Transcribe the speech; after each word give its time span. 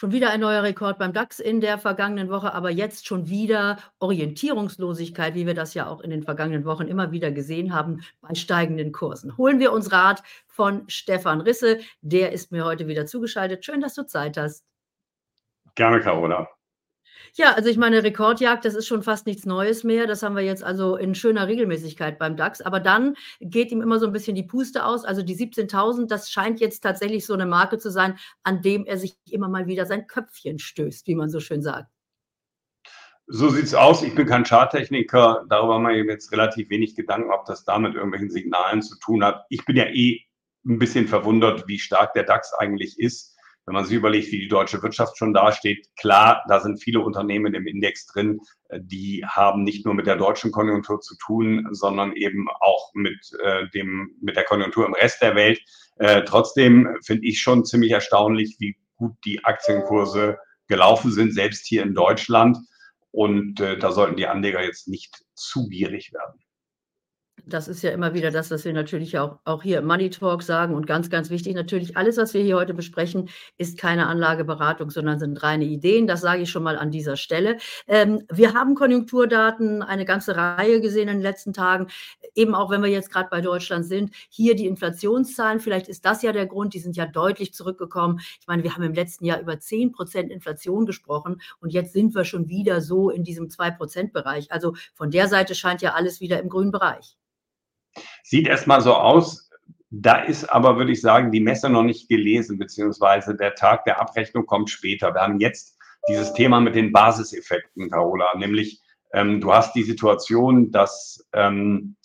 Schon 0.00 0.12
wieder 0.12 0.30
ein 0.30 0.40
neuer 0.40 0.62
Rekord 0.62 0.96
beim 0.96 1.12
DAX 1.12 1.40
in 1.40 1.60
der 1.60 1.76
vergangenen 1.76 2.30
Woche, 2.30 2.54
aber 2.54 2.70
jetzt 2.70 3.06
schon 3.06 3.28
wieder 3.28 3.76
Orientierungslosigkeit, 3.98 5.34
wie 5.34 5.46
wir 5.46 5.52
das 5.52 5.74
ja 5.74 5.88
auch 5.88 6.00
in 6.00 6.08
den 6.08 6.22
vergangenen 6.22 6.64
Wochen 6.64 6.86
immer 6.86 7.12
wieder 7.12 7.30
gesehen 7.30 7.74
haben, 7.74 8.00
bei 8.22 8.34
steigenden 8.34 8.92
Kursen. 8.92 9.36
Holen 9.36 9.58
wir 9.58 9.72
uns 9.72 9.92
Rat 9.92 10.22
von 10.46 10.88
Stefan 10.88 11.42
Risse, 11.42 11.80
der 12.00 12.32
ist 12.32 12.50
mir 12.50 12.64
heute 12.64 12.86
wieder 12.86 13.04
zugeschaltet. 13.04 13.62
Schön, 13.62 13.82
dass 13.82 13.92
du 13.92 14.06
Zeit 14.06 14.38
hast. 14.38 14.64
Gerne, 15.74 16.00
Carola. 16.00 16.48
Ja, 17.34 17.52
also 17.52 17.68
ich 17.68 17.76
meine, 17.76 18.02
Rekordjagd, 18.02 18.64
das 18.64 18.74
ist 18.74 18.86
schon 18.86 19.02
fast 19.02 19.26
nichts 19.26 19.46
Neues 19.46 19.84
mehr. 19.84 20.06
Das 20.06 20.22
haben 20.22 20.36
wir 20.36 20.42
jetzt 20.42 20.64
also 20.64 20.96
in 20.96 21.14
schöner 21.14 21.46
Regelmäßigkeit 21.46 22.18
beim 22.18 22.36
DAX. 22.36 22.60
Aber 22.60 22.80
dann 22.80 23.16
geht 23.40 23.70
ihm 23.72 23.82
immer 23.82 23.98
so 23.98 24.06
ein 24.06 24.12
bisschen 24.12 24.34
die 24.34 24.42
Puste 24.42 24.84
aus. 24.84 25.04
Also 25.04 25.22
die 25.22 25.36
17.000, 25.36 26.06
das 26.06 26.30
scheint 26.30 26.60
jetzt 26.60 26.80
tatsächlich 26.80 27.26
so 27.26 27.34
eine 27.34 27.46
Marke 27.46 27.78
zu 27.78 27.90
sein, 27.90 28.18
an 28.42 28.62
dem 28.62 28.84
er 28.84 28.98
sich 28.98 29.14
immer 29.30 29.48
mal 29.48 29.66
wieder 29.66 29.86
sein 29.86 30.06
Köpfchen 30.06 30.58
stößt, 30.58 31.06
wie 31.06 31.14
man 31.14 31.30
so 31.30 31.40
schön 31.40 31.62
sagt. 31.62 31.90
So 33.26 33.48
sieht 33.48 33.64
es 33.64 33.74
aus. 33.74 34.02
Ich 34.02 34.14
bin 34.14 34.26
kein 34.26 34.44
Charttechniker. 34.44 35.44
Darüber 35.48 35.74
haben 35.74 35.86
wir 35.86 35.96
jetzt 35.96 36.32
relativ 36.32 36.68
wenig 36.68 36.96
Gedanken, 36.96 37.30
ob 37.30 37.44
das 37.44 37.64
damit 37.64 37.94
irgendwelchen 37.94 38.30
Signalen 38.30 38.82
zu 38.82 38.98
tun 38.98 39.22
hat. 39.24 39.46
Ich 39.50 39.64
bin 39.64 39.76
ja 39.76 39.84
eh 39.84 40.20
ein 40.66 40.78
bisschen 40.78 41.06
verwundert, 41.06 41.68
wie 41.68 41.78
stark 41.78 42.12
der 42.14 42.24
DAX 42.24 42.52
eigentlich 42.54 42.98
ist 42.98 43.29
wenn 43.70 43.74
man 43.76 43.84
sich 43.84 43.96
überlegt, 43.96 44.32
wie 44.32 44.40
die 44.40 44.48
deutsche 44.48 44.82
Wirtschaft 44.82 45.16
schon 45.16 45.32
dasteht, 45.32 45.86
klar, 45.96 46.42
da 46.48 46.58
sind 46.58 46.82
viele 46.82 46.98
Unternehmen 46.98 47.54
im 47.54 47.68
Index 47.68 48.04
drin, 48.06 48.40
äh, 48.68 48.80
die 48.82 49.24
haben 49.24 49.62
nicht 49.62 49.84
nur 49.84 49.94
mit 49.94 50.08
der 50.08 50.16
deutschen 50.16 50.50
Konjunktur 50.50 51.00
zu 51.00 51.16
tun, 51.18 51.68
sondern 51.70 52.12
eben 52.14 52.48
auch 52.48 52.90
mit, 52.94 53.30
äh, 53.44 53.68
dem, 53.72 54.10
mit 54.20 54.34
der 54.34 54.42
Konjunktur 54.42 54.86
im 54.86 54.94
Rest 54.94 55.22
der 55.22 55.36
Welt. 55.36 55.60
Äh, 55.98 56.24
trotzdem 56.24 56.96
finde 57.06 57.28
ich 57.28 57.40
schon 57.40 57.64
ziemlich 57.64 57.92
erstaunlich, 57.92 58.56
wie 58.58 58.76
gut 58.96 59.14
die 59.24 59.44
Aktienkurse 59.44 60.38
gelaufen 60.66 61.12
sind, 61.12 61.32
selbst 61.32 61.64
hier 61.64 61.84
in 61.84 61.94
Deutschland. 61.94 62.58
Und 63.12 63.60
äh, 63.60 63.78
da 63.78 63.92
sollten 63.92 64.16
die 64.16 64.26
Anleger 64.26 64.64
jetzt 64.64 64.88
nicht 64.88 65.22
zu 65.34 65.68
gierig 65.68 66.12
werden. 66.12 66.39
Das 67.46 67.68
ist 67.68 67.82
ja 67.82 67.90
immer 67.90 68.14
wieder 68.14 68.30
das, 68.30 68.50
was 68.50 68.64
wir 68.64 68.72
natürlich 68.72 69.18
auch, 69.18 69.38
auch 69.44 69.62
hier 69.62 69.78
im 69.78 69.86
Money 69.86 70.10
Talk 70.10 70.42
sagen. 70.42 70.74
Und 70.74 70.86
ganz, 70.86 71.10
ganz 71.10 71.30
wichtig 71.30 71.54
natürlich, 71.54 71.96
alles, 71.96 72.16
was 72.16 72.34
wir 72.34 72.42
hier 72.42 72.56
heute 72.56 72.74
besprechen, 72.74 73.28
ist 73.58 73.78
keine 73.78 74.06
Anlageberatung, 74.06 74.90
sondern 74.90 75.18
sind 75.18 75.42
reine 75.42 75.64
Ideen. 75.64 76.06
Das 76.06 76.20
sage 76.20 76.42
ich 76.42 76.50
schon 76.50 76.62
mal 76.62 76.76
an 76.76 76.90
dieser 76.90 77.16
Stelle. 77.16 77.58
Ähm, 77.86 78.22
wir 78.30 78.54
haben 78.54 78.74
Konjunkturdaten, 78.74 79.82
eine 79.82 80.04
ganze 80.04 80.36
Reihe 80.36 80.80
gesehen 80.80 81.08
in 81.08 81.16
den 81.16 81.22
letzten 81.22 81.52
Tagen. 81.52 81.86
Eben 82.34 82.54
auch, 82.54 82.70
wenn 82.70 82.82
wir 82.82 82.90
jetzt 82.90 83.10
gerade 83.10 83.28
bei 83.30 83.40
Deutschland 83.40 83.86
sind, 83.86 84.12
hier 84.28 84.54
die 84.56 84.66
Inflationszahlen. 84.66 85.60
Vielleicht 85.60 85.88
ist 85.88 86.04
das 86.04 86.22
ja 86.22 86.32
der 86.32 86.46
Grund. 86.46 86.74
Die 86.74 86.80
sind 86.80 86.96
ja 86.96 87.06
deutlich 87.06 87.54
zurückgekommen. 87.54 88.20
Ich 88.40 88.46
meine, 88.46 88.62
wir 88.62 88.74
haben 88.74 88.82
im 88.82 88.94
letzten 88.94 89.24
Jahr 89.24 89.40
über 89.40 89.58
10 89.58 89.92
Prozent 89.92 90.30
Inflation 90.30 90.86
gesprochen. 90.86 91.40
Und 91.60 91.72
jetzt 91.72 91.92
sind 91.92 92.14
wir 92.14 92.24
schon 92.24 92.48
wieder 92.48 92.80
so 92.80 93.10
in 93.10 93.24
diesem 93.24 93.50
2 93.50 93.70
Prozent 93.72 94.12
Bereich. 94.12 94.50
Also 94.52 94.74
von 94.94 95.10
der 95.10 95.28
Seite 95.28 95.54
scheint 95.54 95.82
ja 95.82 95.94
alles 95.94 96.20
wieder 96.20 96.40
im 96.40 96.48
grünen 96.48 96.70
Bereich. 96.70 97.16
Sieht 98.22 98.46
erstmal 98.46 98.80
so 98.80 98.94
aus. 98.94 99.50
Da 99.90 100.22
ist 100.22 100.44
aber, 100.44 100.76
würde 100.76 100.92
ich 100.92 101.00
sagen, 101.00 101.32
die 101.32 101.40
Messe 101.40 101.68
noch 101.68 101.82
nicht 101.82 102.08
gelesen, 102.08 102.58
beziehungsweise 102.58 103.36
der 103.36 103.54
Tag 103.54 103.84
der 103.84 104.00
Abrechnung 104.00 104.46
kommt 104.46 104.70
später. 104.70 105.12
Wir 105.14 105.22
haben 105.22 105.40
jetzt 105.40 105.76
dieses 106.08 106.32
Thema 106.32 106.60
mit 106.60 106.76
den 106.76 106.92
Basiseffekten, 106.92 107.90
Carola, 107.90 108.36
nämlich 108.36 108.80
ähm, 109.12 109.40
du 109.40 109.52
hast 109.52 109.74
die 109.74 109.82
Situation, 109.82 110.70
dass 110.70 111.26
ähm, 111.32 111.96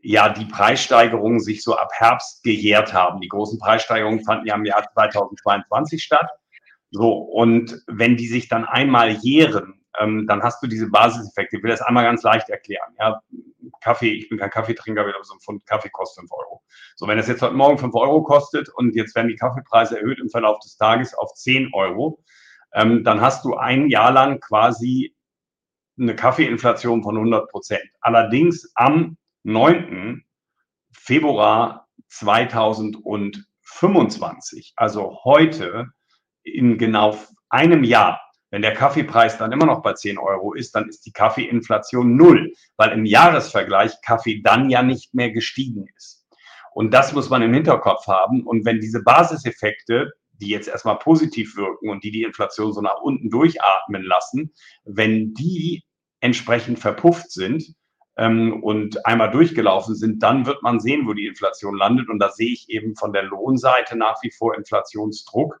ja 0.00 0.28
die 0.28 0.44
Preissteigerungen 0.44 1.40
sich 1.40 1.64
so 1.64 1.76
ab 1.76 1.90
Herbst 1.92 2.42
gejährt 2.44 2.92
haben. 2.92 3.20
Die 3.20 3.28
großen 3.28 3.58
Preissteigerungen 3.58 4.24
fanden 4.24 4.46
ja 4.46 4.54
im 4.54 4.64
Jahr 4.64 4.88
2022 4.92 6.02
statt. 6.02 6.30
So, 6.90 7.12
und 7.12 7.82
wenn 7.88 8.16
die 8.16 8.28
sich 8.28 8.48
dann 8.48 8.64
einmal 8.64 9.10
jähren, 9.10 9.83
ähm, 10.00 10.26
dann 10.26 10.42
hast 10.42 10.62
du 10.62 10.66
diese 10.66 10.90
Basiseffekte. 10.90 11.56
Ich 11.56 11.62
will 11.62 11.70
das 11.70 11.82
einmal 11.82 12.04
ganz 12.04 12.22
leicht 12.22 12.48
erklären. 12.48 12.94
Ja, 12.98 13.20
Kaffee, 13.80 14.12
ich 14.12 14.28
bin 14.28 14.38
kein 14.38 14.50
Kaffeetrinker, 14.50 15.02
aber 15.02 15.12
so 15.22 15.34
ein 15.34 15.40
Pfund 15.40 15.66
Kaffee 15.66 15.90
kostet 15.90 16.22
5 16.22 16.32
Euro. 16.32 16.62
So, 16.96 17.06
wenn 17.06 17.18
es 17.18 17.28
jetzt 17.28 17.42
heute 17.42 17.54
Morgen 17.54 17.78
5 17.78 17.94
Euro 17.94 18.22
kostet 18.22 18.68
und 18.68 18.94
jetzt 18.94 19.14
werden 19.14 19.28
die 19.28 19.36
Kaffeepreise 19.36 19.98
erhöht 19.98 20.20
im 20.20 20.30
Verlauf 20.30 20.58
des 20.60 20.76
Tages 20.76 21.14
auf 21.14 21.32
10 21.34 21.70
Euro, 21.72 22.22
ähm, 22.74 23.04
dann 23.04 23.20
hast 23.20 23.44
du 23.44 23.56
ein 23.56 23.88
Jahr 23.88 24.10
lang 24.10 24.40
quasi 24.40 25.14
eine 25.98 26.16
Kaffeeinflation 26.16 27.02
von 27.02 27.16
100 27.16 27.50
Prozent. 27.50 27.84
Allerdings 28.00 28.70
am 28.74 29.18
9. 29.44 30.24
Februar 30.92 31.88
2025, 32.08 34.72
also 34.76 35.20
heute 35.24 35.88
in 36.42 36.78
genau 36.78 37.16
einem 37.48 37.84
Jahr, 37.84 38.20
wenn 38.54 38.62
der 38.62 38.72
Kaffeepreis 38.74 39.36
dann 39.36 39.50
immer 39.50 39.66
noch 39.66 39.82
bei 39.82 39.94
10 39.94 40.16
Euro 40.16 40.54
ist, 40.54 40.76
dann 40.76 40.88
ist 40.88 41.04
die 41.04 41.10
Kaffeeinflation 41.10 42.14
null, 42.14 42.52
weil 42.76 42.92
im 42.92 43.04
Jahresvergleich 43.04 44.00
Kaffee 44.00 44.42
dann 44.44 44.70
ja 44.70 44.84
nicht 44.84 45.12
mehr 45.12 45.32
gestiegen 45.32 45.86
ist. 45.96 46.24
Und 46.72 46.94
das 46.94 47.12
muss 47.12 47.30
man 47.30 47.42
im 47.42 47.52
Hinterkopf 47.52 48.06
haben. 48.06 48.46
Und 48.46 48.64
wenn 48.64 48.78
diese 48.78 49.02
Basiseffekte, 49.02 50.12
die 50.34 50.50
jetzt 50.50 50.68
erstmal 50.68 51.00
positiv 51.00 51.56
wirken 51.56 51.90
und 51.90 52.04
die 52.04 52.12
die 52.12 52.22
Inflation 52.22 52.72
so 52.72 52.80
nach 52.80 53.00
unten 53.02 53.28
durchatmen 53.28 54.04
lassen, 54.04 54.54
wenn 54.84 55.34
die 55.34 55.82
entsprechend 56.20 56.78
verpufft 56.78 57.32
sind, 57.32 57.74
ähm, 58.16 58.62
und 58.62 59.04
einmal 59.04 59.32
durchgelaufen 59.32 59.96
sind, 59.96 60.22
dann 60.22 60.46
wird 60.46 60.62
man 60.62 60.78
sehen, 60.78 61.08
wo 61.08 61.12
die 61.12 61.26
Inflation 61.26 61.76
landet. 61.76 62.08
Und 62.08 62.20
da 62.20 62.30
sehe 62.30 62.52
ich 62.52 62.68
eben 62.68 62.94
von 62.94 63.12
der 63.12 63.24
Lohnseite 63.24 63.96
nach 63.96 64.22
wie 64.22 64.30
vor 64.30 64.54
Inflationsdruck 64.54 65.60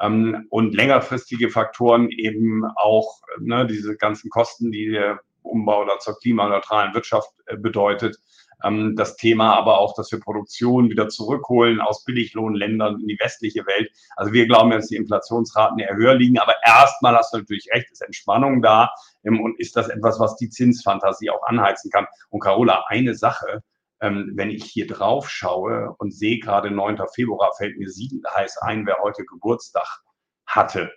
ähm, 0.00 0.46
und 0.50 0.74
längerfristige 0.74 1.50
Faktoren 1.50 2.10
eben 2.10 2.64
auch 2.76 3.20
ne, 3.38 3.66
diese 3.66 3.96
ganzen 3.96 4.30
Kosten, 4.30 4.72
die 4.72 4.90
der 4.90 5.20
Umbau 5.42 5.82
oder 5.82 5.98
zur 5.98 6.18
klimaneutralen 6.18 6.94
Wirtschaft 6.94 7.30
äh, 7.46 7.56
bedeutet. 7.56 8.18
Ähm, 8.62 8.94
das 8.96 9.16
Thema 9.16 9.56
aber 9.56 9.78
auch, 9.78 9.94
dass 9.94 10.12
wir 10.12 10.20
Produktion 10.20 10.90
wieder 10.90 11.08
zurückholen 11.08 11.80
aus 11.80 12.04
Billiglohnländern 12.04 13.00
in 13.00 13.08
die 13.08 13.18
westliche 13.18 13.66
Welt. 13.66 13.90
Also 14.16 14.32
wir 14.32 14.46
glauben, 14.46 14.70
dass 14.70 14.88
die 14.88 14.96
Inflationsraten 14.96 15.78
eher 15.78 15.96
höher 15.96 16.14
liegen. 16.14 16.38
Aber 16.38 16.54
erstmal 16.64 17.16
hast 17.16 17.32
du 17.32 17.38
natürlich 17.38 17.68
recht, 17.72 17.90
ist 17.90 18.02
Entspannung 18.02 18.62
da 18.62 18.90
ähm, 19.24 19.40
und 19.40 19.58
ist 19.58 19.76
das 19.76 19.88
etwas, 19.88 20.20
was 20.20 20.36
die 20.36 20.50
Zinsfantasie 20.50 21.30
auch 21.30 21.42
anheizen 21.44 21.90
kann. 21.90 22.06
Und 22.30 22.40
Carola, 22.40 22.84
eine 22.88 23.14
Sache, 23.14 23.62
ähm, 24.00 24.32
wenn 24.34 24.50
ich 24.50 24.64
hier 24.64 24.86
drauf 24.86 25.28
schaue 25.28 25.94
und 25.98 26.12
sehe 26.14 26.38
gerade 26.38 26.70
9. 26.70 26.98
Februar, 27.14 27.52
fällt 27.56 27.78
mir 27.78 27.88
sieben 27.88 28.22
heiß 28.34 28.58
ein, 28.58 28.86
wer 28.86 28.98
heute 29.02 29.24
Geburtstag 29.24 30.02
hatte. 30.46 30.90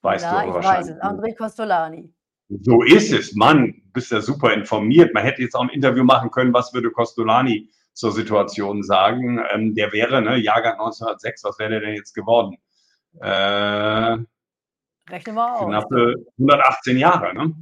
Weißt 0.00 0.24
ja, 0.24 0.42
du 0.42 0.48
ich 0.48 0.54
wahrscheinlich. 0.54 0.90
weiß 0.90 0.96
es. 0.96 1.02
André 1.02 1.36
Costolani. 1.36 2.12
So 2.48 2.82
ist 2.82 3.12
es. 3.12 3.34
Mann, 3.34 3.82
bist 3.92 4.10
ja 4.10 4.20
super 4.20 4.52
informiert. 4.52 5.14
Man 5.14 5.22
hätte 5.22 5.42
jetzt 5.42 5.54
auch 5.54 5.62
ein 5.62 5.68
Interview 5.70 6.04
machen 6.04 6.30
können, 6.30 6.52
was 6.52 6.74
würde 6.74 6.90
Costolani 6.90 7.70
zur 7.92 8.12
Situation 8.12 8.82
sagen. 8.82 9.42
Ähm, 9.52 9.74
der 9.74 9.92
wäre, 9.92 10.20
ne, 10.22 10.36
Jahrgang 10.36 10.74
1906, 10.74 11.44
was 11.44 11.58
wäre 11.58 11.70
der 11.70 11.80
denn 11.80 11.94
jetzt 11.94 12.14
geworden? 12.14 12.56
Äh, 13.20 14.18
Rechnen 15.08 15.34
wir 15.34 15.52
aus. 15.54 15.66
Knappe 15.66 16.14
118 16.38 16.98
Jahre, 16.98 17.34
ne? 17.34 17.54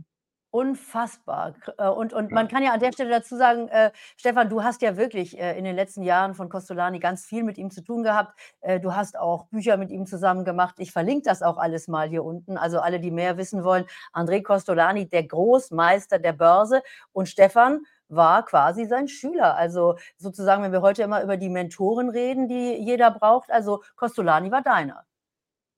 Unfassbar. 0.52 1.54
Äh, 1.78 1.88
und, 1.88 2.12
und 2.12 2.32
man 2.32 2.48
kann 2.48 2.64
ja 2.64 2.72
an 2.72 2.80
der 2.80 2.92
Stelle 2.92 3.10
dazu 3.10 3.36
sagen, 3.36 3.68
äh, 3.68 3.92
Stefan, 4.16 4.48
du 4.48 4.64
hast 4.64 4.82
ja 4.82 4.96
wirklich 4.96 5.38
äh, 5.38 5.56
in 5.56 5.64
den 5.64 5.76
letzten 5.76 6.02
Jahren 6.02 6.34
von 6.34 6.48
Costolani 6.48 6.98
ganz 6.98 7.24
viel 7.24 7.44
mit 7.44 7.56
ihm 7.56 7.70
zu 7.70 7.84
tun 7.84 8.02
gehabt. 8.02 8.36
Äh, 8.60 8.80
du 8.80 8.96
hast 8.96 9.16
auch 9.16 9.46
Bücher 9.46 9.76
mit 9.76 9.90
ihm 9.90 10.06
zusammen 10.06 10.44
gemacht. 10.44 10.74
Ich 10.78 10.90
verlinke 10.90 11.22
das 11.28 11.42
auch 11.42 11.56
alles 11.56 11.86
mal 11.86 12.08
hier 12.08 12.24
unten. 12.24 12.56
Also 12.56 12.80
alle, 12.80 12.98
die 12.98 13.12
mehr 13.12 13.36
wissen 13.36 13.62
wollen. 13.62 13.84
André 14.12 14.42
Costolani, 14.42 15.08
der 15.08 15.22
Großmeister 15.22 16.18
der 16.18 16.32
Börse. 16.32 16.82
Und 17.12 17.28
Stefan 17.28 17.82
war 18.08 18.44
quasi 18.44 18.86
sein 18.86 19.06
Schüler. 19.06 19.54
Also 19.54 19.98
sozusagen, 20.16 20.64
wenn 20.64 20.72
wir 20.72 20.82
heute 20.82 21.02
immer 21.02 21.22
über 21.22 21.36
die 21.36 21.48
Mentoren 21.48 22.10
reden, 22.10 22.48
die 22.48 22.74
jeder 22.74 23.12
braucht, 23.12 23.52
also 23.52 23.84
Costolani 23.94 24.50
war 24.50 24.62
deiner. 24.62 25.04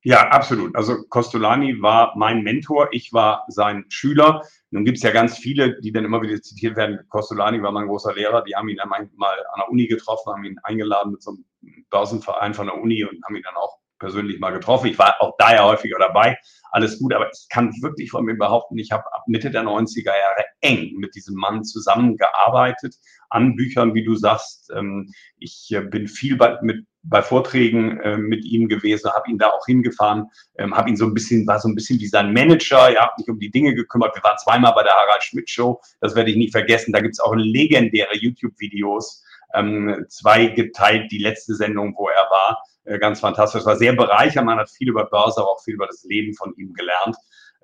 Ja, 0.04 0.28
absolut. 0.30 0.74
Also 0.74 1.04
Costolani 1.08 1.80
war 1.80 2.12
mein 2.16 2.42
Mentor, 2.42 2.88
ich 2.90 3.12
war 3.12 3.44
sein 3.48 3.84
Schüler. 3.88 4.42
Nun 4.72 4.86
gibt 4.86 4.96
es 4.96 5.02
ja 5.02 5.10
ganz 5.10 5.36
viele, 5.36 5.78
die 5.80 5.92
dann 5.92 6.06
immer 6.06 6.22
wieder 6.22 6.40
zitiert 6.40 6.76
werden. 6.76 7.00
Costolani 7.10 7.62
war 7.62 7.72
mein 7.72 7.86
großer 7.86 8.14
Lehrer, 8.14 8.42
die 8.42 8.56
haben 8.56 8.70
ihn 8.70 8.78
dann 8.78 8.88
mal 8.88 9.00
an 9.00 9.60
der 9.60 9.68
Uni 9.70 9.86
getroffen, 9.86 10.32
haben 10.32 10.44
ihn 10.44 10.58
eingeladen 10.62 11.12
mit 11.12 11.22
so 11.22 11.32
einem 11.32 11.44
Börsenverein 11.90 12.54
von 12.54 12.66
der 12.66 12.80
Uni 12.80 13.04
und 13.04 13.22
haben 13.22 13.36
ihn 13.36 13.42
dann 13.42 13.54
auch 13.54 13.76
persönlich 13.98 14.40
mal 14.40 14.50
getroffen. 14.50 14.86
Ich 14.86 14.98
war 14.98 15.14
auch 15.20 15.34
da 15.38 15.54
ja 15.54 15.64
häufiger 15.64 15.98
dabei. 15.98 16.38
Alles 16.72 16.98
gut, 16.98 17.12
aber 17.12 17.28
ich 17.30 17.48
kann 17.50 17.70
wirklich 17.82 18.10
von 18.10 18.24
mir 18.24 18.34
behaupten, 18.34 18.78
ich 18.78 18.92
habe 18.92 19.04
ab 19.12 19.24
Mitte 19.26 19.50
der 19.50 19.62
90er 19.62 20.06
Jahre 20.06 20.44
eng 20.62 20.94
mit 20.96 21.14
diesem 21.14 21.36
Mann 21.36 21.64
zusammengearbeitet 21.64 22.96
an 23.28 23.56
Büchern, 23.56 23.94
wie 23.94 24.04
du 24.04 24.14
sagst. 24.14 24.70
Ähm, 24.74 25.12
ich 25.38 25.68
äh, 25.70 25.82
bin 25.82 26.08
viel 26.08 26.36
bei, 26.36 26.58
mit, 26.62 26.86
bei 27.02 27.20
Vorträgen 27.20 28.00
äh, 28.00 28.16
mit 28.16 28.46
ihm 28.46 28.68
gewesen, 28.68 29.10
habe 29.12 29.30
ihn 29.30 29.36
da 29.36 29.48
auch 29.48 29.66
hingefahren, 29.66 30.28
ähm, 30.56 30.74
habe 30.74 30.88
ihn 30.88 30.96
so 30.96 31.04
ein 31.04 31.12
bisschen, 31.12 31.46
war 31.46 31.60
so 31.60 31.68
ein 31.68 31.74
bisschen 31.74 32.00
wie 32.00 32.06
sein 32.06 32.32
Manager, 32.32 32.90
ja, 32.90 33.02
habe 33.02 33.12
mich 33.18 33.28
um 33.28 33.38
die 33.38 33.50
Dinge 33.50 33.74
gekümmert. 33.74 34.16
Wir 34.16 34.22
waren 34.22 34.38
zweimal 34.38 34.72
bei 34.74 34.82
der 34.82 34.92
Harald 34.92 35.22
Schmidt 35.22 35.50
Show, 35.50 35.78
das 36.00 36.14
werde 36.14 36.30
ich 36.30 36.36
nie 36.38 36.50
vergessen. 36.50 36.92
Da 36.92 37.00
gibt 37.00 37.12
es 37.12 37.20
auch 37.20 37.34
legendäre 37.34 38.16
YouTube-Videos 38.16 39.22
ähm, 39.54 40.04
zwei 40.08 40.46
geteilt, 40.46 41.10
die 41.10 41.18
letzte 41.18 41.54
Sendung, 41.54 41.94
wo 41.96 42.08
er 42.08 42.28
war. 42.30 42.62
Äh, 42.84 42.98
ganz 42.98 43.20
fantastisch. 43.20 43.64
War 43.64 43.76
sehr 43.76 43.94
bereichernd. 43.94 44.46
Man 44.46 44.58
hat 44.58 44.70
viel 44.70 44.88
über 44.88 45.04
Börse, 45.04 45.40
aber 45.40 45.50
auch 45.50 45.62
viel 45.62 45.74
über 45.74 45.86
das 45.86 46.04
Leben 46.04 46.34
von 46.34 46.54
ihm 46.56 46.72
gelernt. 46.72 47.16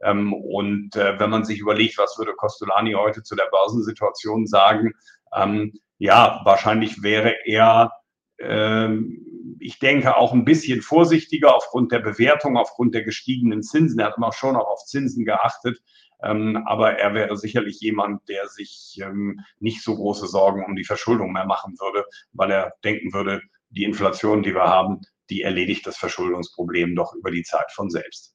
Ähm, 0.02 0.32
und 0.32 0.96
äh, 0.96 1.18
wenn 1.18 1.30
man 1.30 1.44
sich 1.44 1.58
überlegt, 1.58 1.98
was 1.98 2.18
würde 2.18 2.34
Costolani 2.34 2.92
heute 2.92 3.22
zu 3.22 3.34
der 3.34 3.48
Börsensituation 3.50 4.46
sagen, 4.46 4.92
ähm, 5.34 5.72
ja, 5.98 6.40
wahrscheinlich 6.44 7.02
wäre 7.02 7.34
er, 7.44 7.92
ähm, 8.38 9.56
ich 9.58 9.80
denke, 9.80 10.16
auch 10.16 10.32
ein 10.32 10.44
bisschen 10.44 10.82
vorsichtiger 10.82 11.56
aufgrund 11.56 11.90
der 11.90 11.98
Bewertung, 11.98 12.56
aufgrund 12.56 12.94
der 12.94 13.02
gestiegenen 13.02 13.62
Zinsen. 13.62 13.98
Er 13.98 14.06
hat 14.06 14.16
immer 14.16 14.32
schon 14.32 14.54
auch 14.54 14.68
auf 14.68 14.84
Zinsen 14.84 15.24
geachtet. 15.24 15.80
Ähm, 16.22 16.64
aber 16.66 16.98
er 16.98 17.14
wäre 17.14 17.36
sicherlich 17.36 17.80
jemand, 17.80 18.28
der 18.28 18.48
sich 18.48 18.98
ähm, 19.02 19.40
nicht 19.60 19.82
so 19.82 19.94
große 19.94 20.26
Sorgen 20.26 20.64
um 20.64 20.74
die 20.74 20.84
Verschuldung 20.84 21.32
mehr 21.32 21.46
machen 21.46 21.74
würde, 21.78 22.04
weil 22.32 22.50
er 22.50 22.72
denken 22.84 23.12
würde, 23.12 23.40
die 23.70 23.84
Inflation, 23.84 24.42
die 24.42 24.54
wir 24.54 24.64
haben, 24.64 25.00
die 25.30 25.42
erledigt 25.42 25.86
das 25.86 25.96
Verschuldungsproblem 25.98 26.94
doch 26.96 27.14
über 27.14 27.30
die 27.30 27.42
Zeit 27.42 27.70
von 27.72 27.90
selbst. 27.90 28.34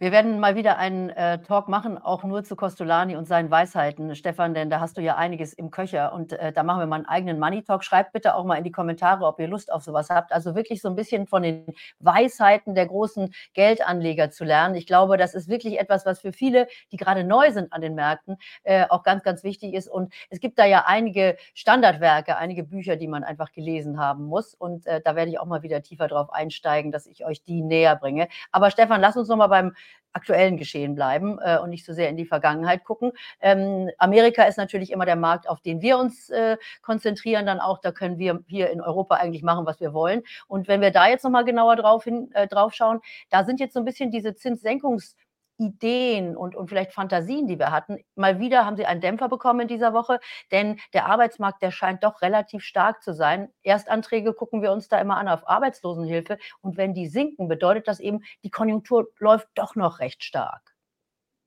Wir 0.00 0.12
werden 0.12 0.38
mal 0.38 0.54
wieder 0.54 0.78
einen 0.78 1.10
äh, 1.10 1.42
Talk 1.42 1.66
machen, 1.66 1.98
auch 1.98 2.22
nur 2.22 2.44
zu 2.44 2.54
Costolani 2.54 3.16
und 3.16 3.26
seinen 3.26 3.50
Weisheiten, 3.50 4.14
Stefan, 4.14 4.54
denn 4.54 4.70
da 4.70 4.78
hast 4.78 4.96
du 4.96 5.00
ja 5.00 5.16
einiges 5.16 5.52
im 5.52 5.72
Köcher 5.72 6.12
und 6.12 6.34
äh, 6.34 6.52
da 6.52 6.62
machen 6.62 6.78
wir 6.78 6.86
mal 6.86 6.96
einen 6.96 7.06
eigenen 7.06 7.40
Money 7.40 7.64
Talk. 7.64 7.82
Schreibt 7.82 8.12
bitte 8.12 8.36
auch 8.36 8.44
mal 8.44 8.54
in 8.54 8.62
die 8.62 8.70
Kommentare, 8.70 9.26
ob 9.26 9.40
ihr 9.40 9.48
Lust 9.48 9.72
auf 9.72 9.82
sowas 9.82 10.08
habt. 10.08 10.30
Also 10.30 10.54
wirklich 10.54 10.82
so 10.82 10.88
ein 10.88 10.94
bisschen 10.94 11.26
von 11.26 11.42
den 11.42 11.66
Weisheiten 11.98 12.76
der 12.76 12.86
großen 12.86 13.34
Geldanleger 13.54 14.30
zu 14.30 14.44
lernen. 14.44 14.76
Ich 14.76 14.86
glaube, 14.86 15.16
das 15.16 15.34
ist 15.34 15.48
wirklich 15.48 15.80
etwas, 15.80 16.06
was 16.06 16.20
für 16.20 16.32
viele, 16.32 16.68
die 16.92 16.96
gerade 16.96 17.24
neu 17.24 17.50
sind 17.50 17.72
an 17.72 17.80
den 17.80 17.96
Märkten, 17.96 18.36
äh, 18.62 18.86
auch 18.88 19.02
ganz, 19.02 19.24
ganz 19.24 19.42
wichtig 19.42 19.74
ist. 19.74 19.88
Und 19.88 20.14
es 20.30 20.38
gibt 20.38 20.60
da 20.60 20.64
ja 20.64 20.84
einige 20.86 21.36
Standardwerke, 21.54 22.36
einige 22.36 22.62
Bücher, 22.62 22.94
die 22.94 23.08
man 23.08 23.24
einfach 23.24 23.50
gelesen 23.50 23.98
haben 23.98 24.26
muss. 24.26 24.54
Und 24.54 24.86
äh, 24.86 25.00
da 25.04 25.16
werde 25.16 25.32
ich 25.32 25.40
auch 25.40 25.46
mal 25.46 25.64
wieder 25.64 25.82
tiefer 25.82 26.06
drauf 26.06 26.32
einsteigen, 26.32 26.92
dass 26.92 27.08
ich 27.08 27.26
euch 27.26 27.42
die 27.42 27.62
näher 27.62 27.96
bringe. 27.96 28.28
Aber 28.52 28.70
Stefan, 28.70 29.00
lass 29.00 29.16
uns 29.16 29.26
noch 29.26 29.36
mal 29.36 29.48
beim 29.48 29.74
aktuellen 30.18 30.56
Geschehen 30.56 30.96
bleiben 30.96 31.38
äh, 31.40 31.58
und 31.58 31.70
nicht 31.70 31.86
so 31.86 31.92
sehr 31.92 32.08
in 32.08 32.16
die 32.16 32.26
Vergangenheit 32.26 32.84
gucken. 32.84 33.12
Ähm, 33.40 33.90
Amerika 33.98 34.42
ist 34.42 34.58
natürlich 34.58 34.90
immer 34.90 35.06
der 35.06 35.16
Markt, 35.16 35.48
auf 35.48 35.60
den 35.60 35.80
wir 35.80 35.96
uns 35.96 36.28
äh, 36.30 36.56
konzentrieren, 36.82 37.46
dann 37.46 37.60
auch, 37.60 37.78
da 37.78 37.92
können 37.92 38.18
wir 38.18 38.40
hier 38.48 38.70
in 38.70 38.80
Europa 38.80 39.14
eigentlich 39.14 39.44
machen, 39.44 39.64
was 39.64 39.78
wir 39.80 39.92
wollen. 39.92 40.22
Und 40.48 40.66
wenn 40.66 40.80
wir 40.80 40.90
da 40.90 41.06
jetzt 41.08 41.22
nochmal 41.22 41.44
genauer 41.44 41.76
drauf, 41.76 42.02
hin, 42.04 42.30
äh, 42.34 42.48
drauf 42.48 42.74
schauen, 42.74 43.00
da 43.30 43.44
sind 43.44 43.60
jetzt 43.60 43.74
so 43.74 43.80
ein 43.80 43.84
bisschen 43.84 44.10
diese 44.10 44.30
Zinssenkungs- 44.30 45.14
Ideen 45.58 46.36
und, 46.36 46.54
und 46.56 46.68
vielleicht 46.68 46.92
Fantasien, 46.92 47.46
die 47.46 47.58
wir 47.58 47.70
hatten. 47.70 47.98
Mal 48.14 48.40
wieder 48.40 48.64
haben 48.64 48.76
sie 48.76 48.86
einen 48.86 49.00
Dämpfer 49.00 49.28
bekommen 49.28 49.60
in 49.60 49.68
dieser 49.68 49.92
Woche, 49.92 50.20
denn 50.52 50.78
der 50.94 51.06
Arbeitsmarkt, 51.06 51.62
der 51.62 51.70
scheint 51.70 52.04
doch 52.04 52.22
relativ 52.22 52.62
stark 52.62 53.02
zu 53.02 53.12
sein. 53.12 53.50
Erstanträge 53.62 54.32
gucken 54.32 54.62
wir 54.62 54.72
uns 54.72 54.88
da 54.88 55.00
immer 55.00 55.16
an 55.16 55.28
auf 55.28 55.48
Arbeitslosenhilfe 55.48 56.38
und 56.60 56.76
wenn 56.76 56.94
die 56.94 57.08
sinken, 57.08 57.48
bedeutet 57.48 57.88
das 57.88 58.00
eben, 58.00 58.20
die 58.44 58.50
Konjunktur 58.50 59.08
läuft 59.18 59.48
doch 59.54 59.74
noch 59.74 59.98
recht 59.98 60.24
stark. 60.24 60.74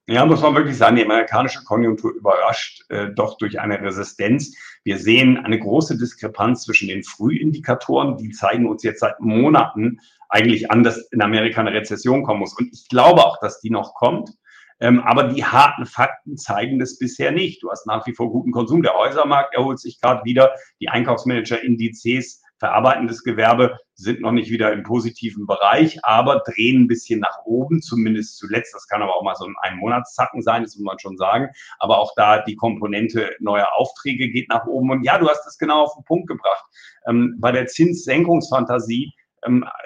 Ja, 0.07 0.25
muss 0.25 0.41
man 0.41 0.55
wirklich 0.55 0.77
sagen, 0.77 0.97
die 0.97 1.05
amerikanische 1.05 1.63
Konjunktur 1.63 2.11
überrascht 2.11 2.83
äh, 2.89 3.11
doch 3.15 3.37
durch 3.37 3.59
eine 3.59 3.79
Resistenz. 3.79 4.53
Wir 4.83 4.97
sehen 4.97 5.37
eine 5.37 5.57
große 5.57 5.97
Diskrepanz 5.97 6.63
zwischen 6.63 6.89
den 6.89 7.03
Frühindikatoren, 7.03 8.17
die 8.17 8.31
zeigen 8.31 8.67
uns 8.67 8.83
jetzt 8.83 8.99
seit 8.99 9.21
Monaten 9.21 9.99
eigentlich 10.31 10.71
an, 10.71 10.83
dass 10.83 10.97
in 11.11 11.21
Amerika 11.21 11.61
eine 11.61 11.73
Rezession 11.73 12.23
kommen 12.23 12.39
muss. 12.39 12.57
Und 12.57 12.73
ich 12.73 12.87
glaube 12.89 13.23
auch, 13.23 13.39
dass 13.39 13.59
die 13.59 13.69
noch 13.69 13.93
kommt. 13.93 14.31
Ähm, 14.79 14.99
aber 15.01 15.25
die 15.25 15.45
harten 15.45 15.85
Fakten 15.85 16.37
zeigen 16.37 16.79
das 16.79 16.97
bisher 16.97 17.31
nicht. 17.31 17.61
Du 17.61 17.69
hast 17.69 17.85
nach 17.85 18.07
wie 18.07 18.15
vor 18.15 18.31
guten 18.31 18.51
Konsum. 18.51 18.81
Der 18.81 18.95
Häusermarkt 18.95 19.53
erholt 19.53 19.79
sich 19.79 20.01
gerade 20.01 20.23
wieder. 20.23 20.55
Die 20.79 20.89
Einkaufsmanager-Indizes, 20.89 22.41
verarbeitendes 22.57 23.23
Gewerbe 23.23 23.77
sind 23.93 24.21
noch 24.21 24.31
nicht 24.31 24.49
wieder 24.49 24.71
im 24.71 24.83
positiven 24.83 25.45
Bereich, 25.45 26.03
aber 26.03 26.41
drehen 26.45 26.83
ein 26.83 26.87
bisschen 26.87 27.19
nach 27.19 27.43
oben, 27.45 27.81
zumindest 27.81 28.37
zuletzt. 28.37 28.73
Das 28.73 28.87
kann 28.87 29.03
aber 29.03 29.15
auch 29.15 29.23
mal 29.23 29.35
so 29.35 29.45
ein 29.45 29.55
Einmonatszacken 29.61 30.41
sein, 30.41 30.63
das 30.63 30.75
muss 30.75 30.85
man 30.85 30.99
schon 30.99 31.17
sagen. 31.17 31.49
Aber 31.77 31.99
auch 31.99 32.13
da 32.15 32.41
die 32.41 32.55
Komponente 32.55 33.35
neuer 33.39 33.67
Aufträge 33.75 34.29
geht 34.29 34.49
nach 34.49 34.65
oben. 34.65 34.89
Und 34.89 35.03
ja, 35.03 35.19
du 35.19 35.27
hast 35.27 35.45
es 35.45 35.59
genau 35.59 35.83
auf 35.83 35.93
den 35.95 36.05
Punkt 36.05 36.27
gebracht. 36.27 36.63
Ähm, 37.07 37.35
bei 37.39 37.51
der 37.51 37.67
Zinssenkungsfantasie 37.67 39.13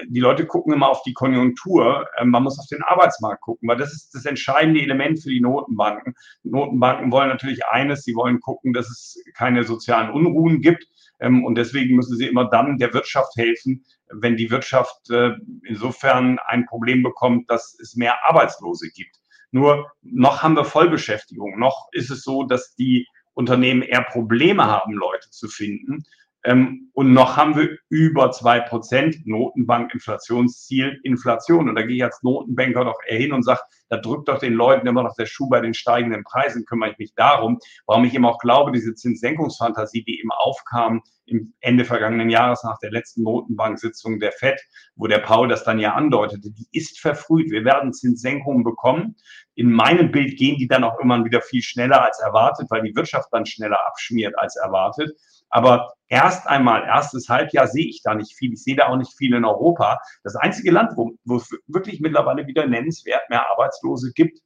die 0.07 0.19
Leute 0.19 0.45
gucken 0.45 0.73
immer 0.73 0.89
auf 0.89 1.01
die 1.03 1.13
Konjunktur. 1.13 2.07
Ähm, 2.19 2.29
man 2.29 2.43
muss 2.43 2.59
auf 2.59 2.67
den 2.67 2.83
Arbeitsmarkt 2.83 3.41
gucken, 3.41 3.69
weil 3.69 3.77
das 3.77 3.93
ist 3.93 4.13
das 4.13 4.25
entscheidende 4.25 4.81
Element 4.81 5.21
für 5.21 5.29
die 5.29 5.39
Notenbanken. 5.39 6.15
Notenbanken 6.43 7.11
wollen 7.11 7.29
natürlich 7.29 7.65
eines, 7.65 8.03
sie 8.03 8.15
wollen 8.15 8.41
gucken, 8.41 8.73
dass 8.73 8.89
es 8.89 9.17
keine 9.33 9.63
sozialen 9.63 10.11
Unruhen 10.11 10.61
gibt. 10.61 10.85
Ähm, 11.19 11.45
und 11.45 11.55
deswegen 11.55 11.95
müssen 11.95 12.17
sie 12.17 12.27
immer 12.27 12.49
dann 12.49 12.77
der 12.77 12.93
Wirtschaft 12.93 13.35
helfen, 13.37 13.85
wenn 14.11 14.35
die 14.35 14.51
Wirtschaft 14.51 15.09
äh, 15.09 15.31
insofern 15.63 16.37
ein 16.39 16.65
Problem 16.65 17.01
bekommt, 17.01 17.49
dass 17.49 17.77
es 17.81 17.95
mehr 17.95 18.25
Arbeitslose 18.25 18.89
gibt. 18.93 19.15
Nur 19.51 19.89
noch 20.01 20.43
haben 20.43 20.57
wir 20.57 20.65
Vollbeschäftigung. 20.65 21.57
Noch 21.57 21.87
ist 21.93 22.11
es 22.11 22.23
so, 22.23 22.43
dass 22.43 22.75
die 22.75 23.07
Unternehmen 23.33 23.81
eher 23.81 24.03
Probleme 24.03 24.65
haben, 24.65 24.93
Leute 24.93 25.29
zu 25.29 25.47
finden. 25.47 26.03
Ähm, 26.45 26.91
und 26.93 27.11
noch 27.11 27.35
haben 27.35 27.57
wir 27.57 27.77
über 27.89 28.31
zwei 28.31 28.59
Prozent 28.61 29.25
Notenbank-Inflationsziel 29.25 30.99
Inflation. 31.03 31.67
Und 31.67 31.75
da 31.75 31.81
gehe 31.81 31.97
ich 31.97 32.03
als 32.03 32.23
Notenbanker 32.23 32.85
doch 32.85 32.99
eher 33.05 33.17
hin 33.17 33.33
und 33.33 33.43
sage, 33.43 33.61
da 33.89 33.97
drückt 33.97 34.27
doch 34.27 34.39
den 34.39 34.53
Leuten 34.53 34.87
immer 34.87 35.03
noch 35.03 35.15
der 35.15 35.25
Schuh 35.25 35.49
bei 35.49 35.61
den 35.61 35.73
steigenden 35.73 36.23
Preisen, 36.23 36.65
kümmere 36.65 36.91
ich 36.91 36.97
mich 36.97 37.13
darum. 37.15 37.59
Warum 37.85 38.05
ich 38.05 38.13
eben 38.13 38.25
auch 38.25 38.39
glaube, 38.39 38.71
diese 38.71 38.95
Zinssenkungsfantasie, 38.95 40.03
die 40.03 40.19
eben 40.19 40.31
aufkam 40.31 41.01
im 41.27 41.53
Ende 41.59 41.85
vergangenen 41.85 42.29
Jahres 42.29 42.63
nach 42.63 42.77
der 42.79 42.91
letzten 42.91 43.23
Notenbank-Sitzung 43.23 44.19
der 44.19 44.31
FED, 44.31 44.59
wo 44.95 45.07
der 45.07 45.19
Paul 45.19 45.47
das 45.47 45.63
dann 45.63 45.79
ja 45.79 45.93
andeutete, 45.93 46.51
die 46.51 46.67
ist 46.71 46.99
verfrüht. 46.99 47.51
Wir 47.51 47.65
werden 47.65 47.93
Zinssenkungen 47.93 48.63
bekommen. 48.63 49.15
In 49.55 49.71
meinem 49.71 50.11
Bild 50.11 50.37
gehen 50.37 50.57
die 50.57 50.67
dann 50.67 50.83
auch 50.83 50.99
immer 50.99 51.23
wieder 51.25 51.41
viel 51.41 51.61
schneller 51.61 52.03
als 52.03 52.19
erwartet, 52.19 52.67
weil 52.69 52.83
die 52.83 52.95
Wirtschaft 52.95 53.29
dann 53.31 53.45
schneller 53.45 53.79
abschmiert 53.87 54.37
als 54.37 54.55
erwartet. 54.55 55.15
Aber 55.49 55.93
erst 56.07 56.47
einmal, 56.47 56.83
erstes 56.83 57.29
Halbjahr 57.29 57.67
sehe 57.67 57.87
ich 57.87 58.01
da 58.03 58.13
nicht 58.13 58.35
viel. 58.35 58.53
Ich 58.53 58.63
sehe 58.63 58.75
da 58.75 58.87
auch 58.87 58.97
nicht 58.97 59.15
viel 59.17 59.33
in 59.33 59.45
Europa. 59.45 59.99
Das 60.23 60.35
einzige 60.35 60.71
Land, 60.71 60.91
wo, 60.95 61.13
wo 61.23 61.41
wirklich 61.67 62.01
mittlerweile 62.01 62.45
wieder 62.47 62.67
nennenswert 62.67 63.29
mehr 63.29 63.45
Arbeitslose 63.75 64.11
gibt, 64.13 64.39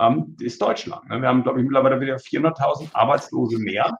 ähm, 0.00 0.36
ist 0.40 0.60
Deutschland. 0.60 1.08
Ne? 1.08 1.20
Wir 1.20 1.28
haben, 1.28 1.42
glaube 1.42 1.60
ich, 1.60 1.64
mittlerweile 1.64 2.00
wieder 2.00 2.16
400.000 2.16 2.90
Arbeitslose 2.92 3.58
mehr. 3.58 3.96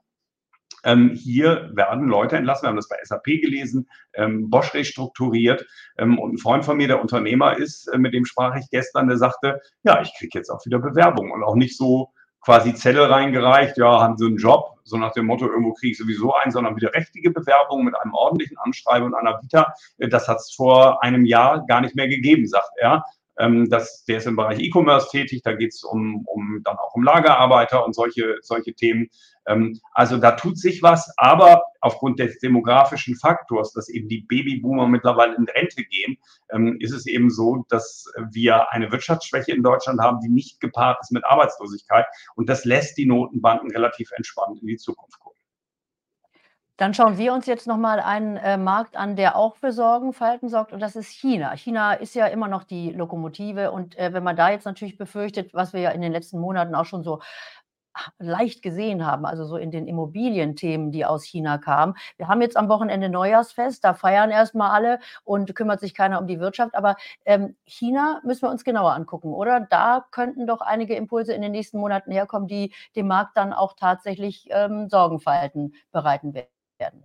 Ähm, 0.85 1.11
hier 1.15 1.71
werden 1.73 2.09
Leute 2.09 2.35
entlassen. 2.35 2.63
Wir 2.63 2.69
haben 2.69 2.75
das 2.75 2.89
bei 2.89 2.97
SAP 3.03 3.23
gelesen, 3.41 3.87
ähm, 4.15 4.49
Bosch 4.49 4.73
restrukturiert. 4.73 5.65
Ähm, 5.97 6.19
und 6.19 6.33
ein 6.33 6.37
Freund 6.37 6.65
von 6.65 6.75
mir, 6.75 6.87
der 6.87 7.01
Unternehmer 7.01 7.57
ist, 7.57 7.87
äh, 7.87 7.97
mit 7.97 8.13
dem 8.13 8.25
sprach 8.25 8.55
ich 8.57 8.69
gestern, 8.69 9.07
der 9.07 9.17
sagte, 9.17 9.61
ja, 9.83 10.01
ich 10.01 10.13
kriege 10.17 10.37
jetzt 10.37 10.49
auch 10.49 10.65
wieder 10.65 10.79
Bewerbungen 10.79 11.31
und 11.31 11.43
auch 11.43 11.55
nicht 11.55 11.77
so 11.77 12.09
quasi 12.41 12.73
Zettel 12.73 13.05
reingereicht, 13.05 13.77
ja, 13.77 14.01
haben 14.01 14.17
Sie 14.17 14.25
einen 14.25 14.35
Job, 14.35 14.77
so 14.83 14.97
nach 14.97 15.13
dem 15.13 15.27
Motto, 15.27 15.45
irgendwo 15.45 15.71
kriege 15.71 15.93
ich 15.93 15.97
sowieso 15.97 16.33
einen, 16.33 16.51
sondern 16.51 16.75
wieder 16.75 16.93
richtige 16.93 17.31
Bewerbung 17.31 17.85
mit 17.85 17.95
einem 17.95 18.13
ordentlichen 18.13 18.57
Anschreiben 18.57 19.07
und 19.07 19.15
einer 19.15 19.41
Vita. 19.41 19.73
Das 19.97 20.27
hat 20.27 20.39
es 20.39 20.53
vor 20.53 21.01
einem 21.01 21.25
Jahr 21.25 21.65
gar 21.67 21.79
nicht 21.79 21.95
mehr 21.95 22.09
gegeben, 22.09 22.45
sagt 22.45 22.71
er. 22.81 23.05
Ähm, 23.37 23.69
das, 23.69 24.05
der 24.05 24.17
ist 24.17 24.27
im 24.27 24.35
Bereich 24.35 24.59
E-Commerce 24.59 25.09
tätig, 25.09 25.41
da 25.43 25.53
geht 25.53 25.73
es 25.73 25.83
um, 25.83 26.23
um 26.25 26.61
dann 26.63 26.77
auch 26.77 26.93
um 26.93 27.03
Lagerarbeiter 27.03 27.85
und 27.85 27.93
solche, 27.93 28.37
solche 28.41 28.73
Themen. 28.73 29.09
Ähm, 29.47 29.79
also 29.93 30.17
da 30.17 30.31
tut 30.31 30.57
sich 30.57 30.83
was, 30.83 31.11
aber 31.17 31.63
aufgrund 31.81 32.19
des 32.19 32.39
demografischen 32.39 33.15
Faktors, 33.15 33.73
dass 33.73 33.89
eben 33.89 34.07
die 34.07 34.21
Babyboomer 34.21 34.87
mittlerweile 34.87 35.35
in 35.35 35.45
Rente 35.45 35.83
gehen, 35.83 36.17
ähm, 36.51 36.77
ist 36.79 36.93
es 36.93 37.07
eben 37.07 37.29
so, 37.29 37.65
dass 37.69 38.05
wir 38.31 38.71
eine 38.71 38.91
Wirtschaftsschwäche 38.91 39.51
in 39.51 39.63
Deutschland 39.63 39.99
haben, 39.99 40.19
die 40.21 40.29
nicht 40.29 40.59
gepaart 40.59 40.99
ist 41.01 41.11
mit 41.11 41.25
Arbeitslosigkeit. 41.25 42.05
Und 42.35 42.49
das 42.49 42.65
lässt 42.65 42.97
die 42.97 43.05
Notenbanken 43.05 43.71
relativ 43.71 44.11
entspannt 44.15 44.61
in 44.61 44.67
die 44.67 44.77
Zukunft. 44.77 45.22
Dann 46.77 46.93
schauen 46.95 47.17
wir 47.19 47.33
uns 47.33 47.45
jetzt 47.45 47.67
noch 47.67 47.77
mal 47.77 47.99
einen 47.99 48.35
äh, 48.37 48.57
Markt 48.57 48.97
an, 48.97 49.15
der 49.15 49.35
auch 49.35 49.55
für 49.57 49.71
Sorgenfalten 49.71 50.49
sorgt, 50.49 50.73
und 50.73 50.79
das 50.79 50.95
ist 50.95 51.09
China. 51.09 51.51
China 51.55 51.93
ist 51.93 52.15
ja 52.15 52.25
immer 52.27 52.47
noch 52.47 52.63
die 52.63 52.89
Lokomotive 52.91 53.71
und 53.71 53.97
äh, 53.97 54.11
wenn 54.13 54.23
man 54.23 54.35
da 54.35 54.49
jetzt 54.49 54.65
natürlich 54.65 54.97
befürchtet, 54.97 55.53
was 55.53 55.73
wir 55.73 55.81
ja 55.81 55.91
in 55.91 56.01
den 56.01 56.11
letzten 56.11 56.39
Monaten 56.39 56.73
auch 56.73 56.85
schon 56.85 57.03
so 57.03 57.19
leicht 58.19 58.61
gesehen 58.63 59.05
haben, 59.05 59.25
also 59.25 59.45
so 59.45 59.57
in 59.57 59.71
den 59.71 59.87
Immobilienthemen, 59.87 60.91
die 60.91 61.05
aus 61.05 61.23
China 61.23 61.59
kamen. 61.59 61.93
Wir 62.17 62.27
haben 62.27 62.41
jetzt 62.41 62.57
am 62.57 62.69
Wochenende 62.69 63.09
Neujahrsfest, 63.09 63.83
da 63.83 63.93
feiern 63.93 64.31
erstmal 64.31 64.71
alle 64.71 64.99
und 65.23 65.53
kümmert 65.55 65.79
sich 65.79 65.93
keiner 65.93 66.19
um 66.19 66.27
die 66.27 66.39
Wirtschaft. 66.39 66.75
Aber 66.75 66.95
ähm, 67.25 67.55
China 67.65 68.19
müssen 68.23 68.43
wir 68.43 68.49
uns 68.49 68.63
genauer 68.63 68.93
angucken, 68.93 69.33
oder? 69.33 69.59
Da 69.59 70.05
könnten 70.11 70.47
doch 70.47 70.61
einige 70.61 70.95
Impulse 70.95 71.33
in 71.33 71.41
den 71.43 71.51
nächsten 71.51 71.77
Monaten 71.79 72.11
herkommen, 72.11 72.47
die 72.47 72.73
dem 72.95 73.07
Markt 73.07 73.37
dann 73.37 73.53
auch 73.53 73.73
tatsächlich 73.73 74.47
ähm, 74.49 74.89
Sorgenfalten 74.89 75.73
bereiten 75.91 76.33
werden 76.33 76.47
werden. 76.79 77.03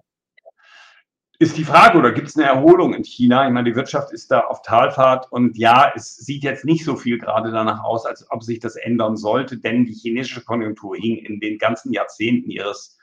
Ist 1.41 1.57
die 1.57 1.65
Frage, 1.65 1.99
oder 1.99 2.11
gibt 2.11 2.27
es 2.27 2.37
eine 2.37 2.47
Erholung 2.47 2.95
in 2.95 3.05
China? 3.05 3.47
Ich 3.47 3.53
meine, 3.53 3.71
die 3.71 3.77
Wirtschaft 3.77 4.13
ist 4.13 4.33
da 4.33 4.41
auf 4.41 4.63
Talfahrt 4.63 5.31
und 5.31 5.57
ja, 5.57 5.93
es 5.95 6.17
sieht 6.17 6.43
jetzt 6.43 6.65
nicht 6.65 6.85
so 6.85 6.97
viel 6.97 7.17
gerade 7.17 7.53
danach 7.53 7.85
aus, 7.85 8.07
als 8.07 8.29
ob 8.31 8.43
sich 8.43 8.59
das 8.59 8.75
ändern 8.75 9.17
sollte, 9.17 9.57
denn 9.57 9.85
die 9.85 9.93
chinesische 9.93 10.43
Konjunktur 10.43 10.97
hing 10.97 11.17
in 11.17 11.39
den 11.39 11.59
ganzen 11.59 11.93
Jahrzehnten 11.93 12.51
ihres 12.51 12.99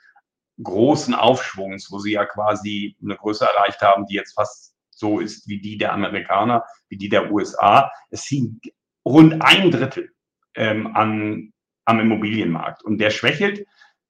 großen 0.62 1.14
Aufschwungs, 1.14 1.90
wo 1.90 1.98
sie 1.98 2.12
ja 2.12 2.26
quasi 2.26 2.94
eine 3.02 3.16
Größe 3.16 3.46
erreicht 3.46 3.80
haben, 3.80 4.04
die 4.06 4.14
jetzt 4.14 4.34
fast 4.34 4.74
so 4.90 5.18
ist 5.20 5.48
wie 5.48 5.60
die 5.60 5.78
der 5.78 5.94
Amerikaner, 5.94 6.64
wie 6.88 6.96
die 6.98 7.08
der 7.08 7.32
USA. 7.32 7.90
Es 8.10 8.24
hing 8.24 8.60
rund 9.06 9.40
ein 9.40 9.70
Drittel 9.70 10.10
ähm, 10.54 10.94
an, 10.94 11.52
am 11.86 12.00
Immobilienmarkt. 12.00 12.82
Und 12.84 12.98
der 12.98 13.10
schwächelt 13.10 13.66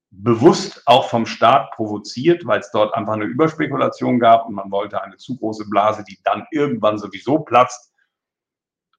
bewusst 0.09 0.83
auch 0.85 1.09
vom 1.09 1.25
Staat 1.25 1.71
provoziert, 1.71 2.45
weil 2.45 2.59
es 2.59 2.71
dort 2.71 2.93
einfach 2.93 3.13
eine 3.13 3.25
Überspekulation 3.25 4.19
gab 4.19 4.47
und 4.47 4.55
man 4.55 4.71
wollte 4.71 5.01
eine 5.01 5.17
zu 5.17 5.37
große 5.37 5.67
Blase, 5.69 6.03
die 6.03 6.19
dann 6.23 6.45
irgendwann 6.51 6.97
sowieso 6.97 7.39
platzt. 7.39 7.93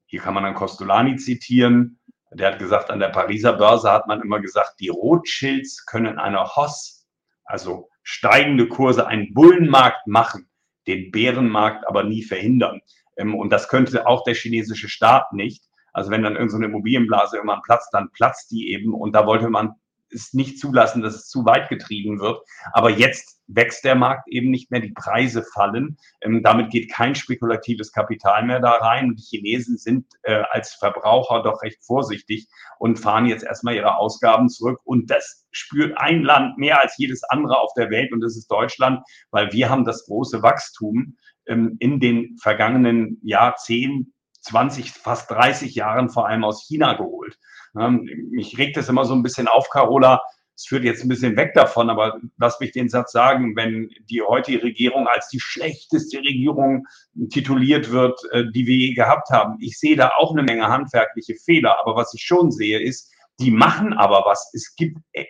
Hier 0.07 0.21
kann 0.21 0.35
man 0.35 0.45
dann 0.45 0.55
Costolani 0.55 1.17
zitieren. 1.17 2.01
Der 2.33 2.53
hat 2.53 2.59
gesagt, 2.59 2.91
an 2.91 2.99
der 2.99 3.09
Pariser 3.09 3.55
Börse 3.55 3.91
hat 3.91 4.07
man 4.07 4.21
immer 4.21 4.41
gesagt, 4.41 4.75
die 4.81 4.89
Rothschilds 4.89 5.87
können 5.87 6.19
einer 6.19 6.57
Hoss, 6.57 7.07
also 7.45 7.89
steigende 8.03 8.69
Kurse, 8.69 9.07
einen 9.07 9.33
Bullenmarkt 9.33 10.07
machen, 10.07 10.49
den 10.87 11.11
Bärenmarkt 11.11 11.87
aber 11.89 12.05
nie 12.05 12.23
verhindern. 12.23 12.81
Ähm, 13.17 13.35
und 13.35 13.51
das 13.51 13.69
könnte 13.69 14.07
auch 14.07 14.25
der 14.25 14.35
chinesische 14.35 14.89
Staat 14.89 15.33
nicht. 15.33 15.65
Also 15.93 16.11
wenn 16.11 16.23
dann 16.23 16.37
irgendeine 16.37 16.67
Immobilienblase 16.67 17.37
irgendwann 17.37 17.63
platzt, 17.63 17.93
dann 17.93 18.11
platzt 18.13 18.51
die 18.51 18.73
eben. 18.73 18.93
Und 18.95 19.15
da 19.15 19.27
wollte 19.27 19.49
man 19.49 19.75
es 20.13 20.33
nicht 20.33 20.59
zulassen, 20.59 21.03
dass 21.03 21.15
es 21.15 21.29
zu 21.29 21.45
weit 21.45 21.69
getrieben 21.69 22.21
wird. 22.21 22.41
Aber 22.73 22.91
jetzt 22.91 23.39
wächst 23.47 23.85
der 23.85 23.95
Markt 23.95 24.29
eben 24.29 24.51
nicht 24.51 24.71
mehr, 24.71 24.81
die 24.81 24.93
Preise 24.93 25.43
fallen. 25.43 25.97
Ähm, 26.21 26.43
damit 26.43 26.71
geht 26.71 26.93
kein 26.93 27.15
spekulatives 27.15 27.93
Kapital 27.93 28.45
mehr 28.45 28.61
da 28.61 28.73
rein. 28.73 29.15
Die 29.17 29.23
Chinesen 29.23 29.79
sind 29.79 30.07
äh, 30.23 30.43
als 30.51 30.75
Verbraucher 30.75 31.43
doch 31.43 31.63
recht 31.63 31.83
vorsichtig 31.85 32.47
und 32.79 32.99
fahren 32.99 33.27
jetzt 33.27 33.45
erstmal 33.45 33.75
ihre 33.75 33.97
Ausgaben 33.97 34.49
zurück. 34.49 34.81
Und 34.85 35.11
das 35.11 35.47
spürt 35.51 35.97
ein 35.97 36.23
Land 36.23 36.59
mehr 36.59 36.81
als 36.81 36.97
jedes 36.99 37.25
andere 37.25 37.59
auf 37.59 37.73
der 37.75 37.91
Welt 37.91 38.13
und 38.13 38.21
das 38.21 38.37
ist 38.37 38.51
Deutschland, 38.51 39.01
weil 39.31 39.53
wir 39.53 39.71
haben 39.71 39.85
das 39.85 40.05
große 40.07 40.43
Wachstum 40.43 41.17
ähm, 41.47 41.77
in 41.81 42.01
den 42.01 42.37
vergangenen 42.41 43.19
Jahrzehnten 43.23 44.13
20, 44.49 44.91
fast 44.93 45.31
30 45.31 45.75
Jahren 45.75 46.09
vor 46.09 46.29
allem 46.29 46.45
aus 46.45 46.67
China 46.67 46.95
geholt. 46.95 47.39
Mich 47.75 48.57
regt 48.59 48.77
das 48.77 48.89
immer 48.89 49.05
so 49.05 49.15
ein 49.15 49.23
bisschen 49.23 49.49
auf, 49.49 49.69
Carola. 49.71 50.21
Es 50.57 50.67
führt 50.67 50.83
jetzt 50.83 51.05
ein 51.05 51.09
bisschen 51.09 51.37
weg 51.37 51.55
davon, 51.55 51.89
aber 51.89 52.19
lass 52.37 52.59
mich 52.59 52.73
den 52.73 52.89
Satz 52.89 53.13
sagen, 53.13 53.55
wenn 53.55 53.91
die 54.11 54.23
heutige 54.23 54.61
Regierung 54.65 55.07
als 55.07 55.29
die 55.29 55.39
schlechteste 55.39 56.19
Regierung 56.19 56.85
tituliert 57.31 57.93
wird, 57.93 58.19
äh, 58.33 58.45
die 58.53 58.67
wir 58.67 58.77
je 58.77 58.95
gehabt 58.95 59.31
haben. 59.31 59.59
Ich 59.61 59.79
sehe 59.79 59.95
da 59.95 60.11
auch 60.19 60.33
eine 60.33 60.43
Menge 60.43 60.67
handwerkliche 60.67 61.37
Fehler, 61.37 61.79
aber 61.79 61.95
was 61.95 62.13
ich 62.13 62.23
schon 62.23 62.51
sehe, 62.51 62.81
ist, 62.81 63.13
die 63.39 63.53
machen 63.53 63.93
aber 63.93 64.25
was. 64.27 64.51
Es 64.53 64.75
gibt 64.75 64.99
äh, 65.13 65.27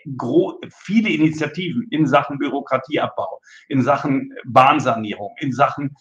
viele 0.71 1.11
Initiativen 1.11 1.87
in 1.91 2.07
Sachen 2.07 2.39
Bürokratieabbau, 2.39 3.41
in 3.69 3.83
Sachen 3.83 4.33
Bahnsanierung, 4.47 5.35
in 5.41 5.53
Sachen 5.53 5.95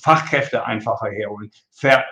Fachkräfte 0.00 0.64
einfacher 0.64 1.10
herholen, 1.10 1.50
Ver, 1.70 2.04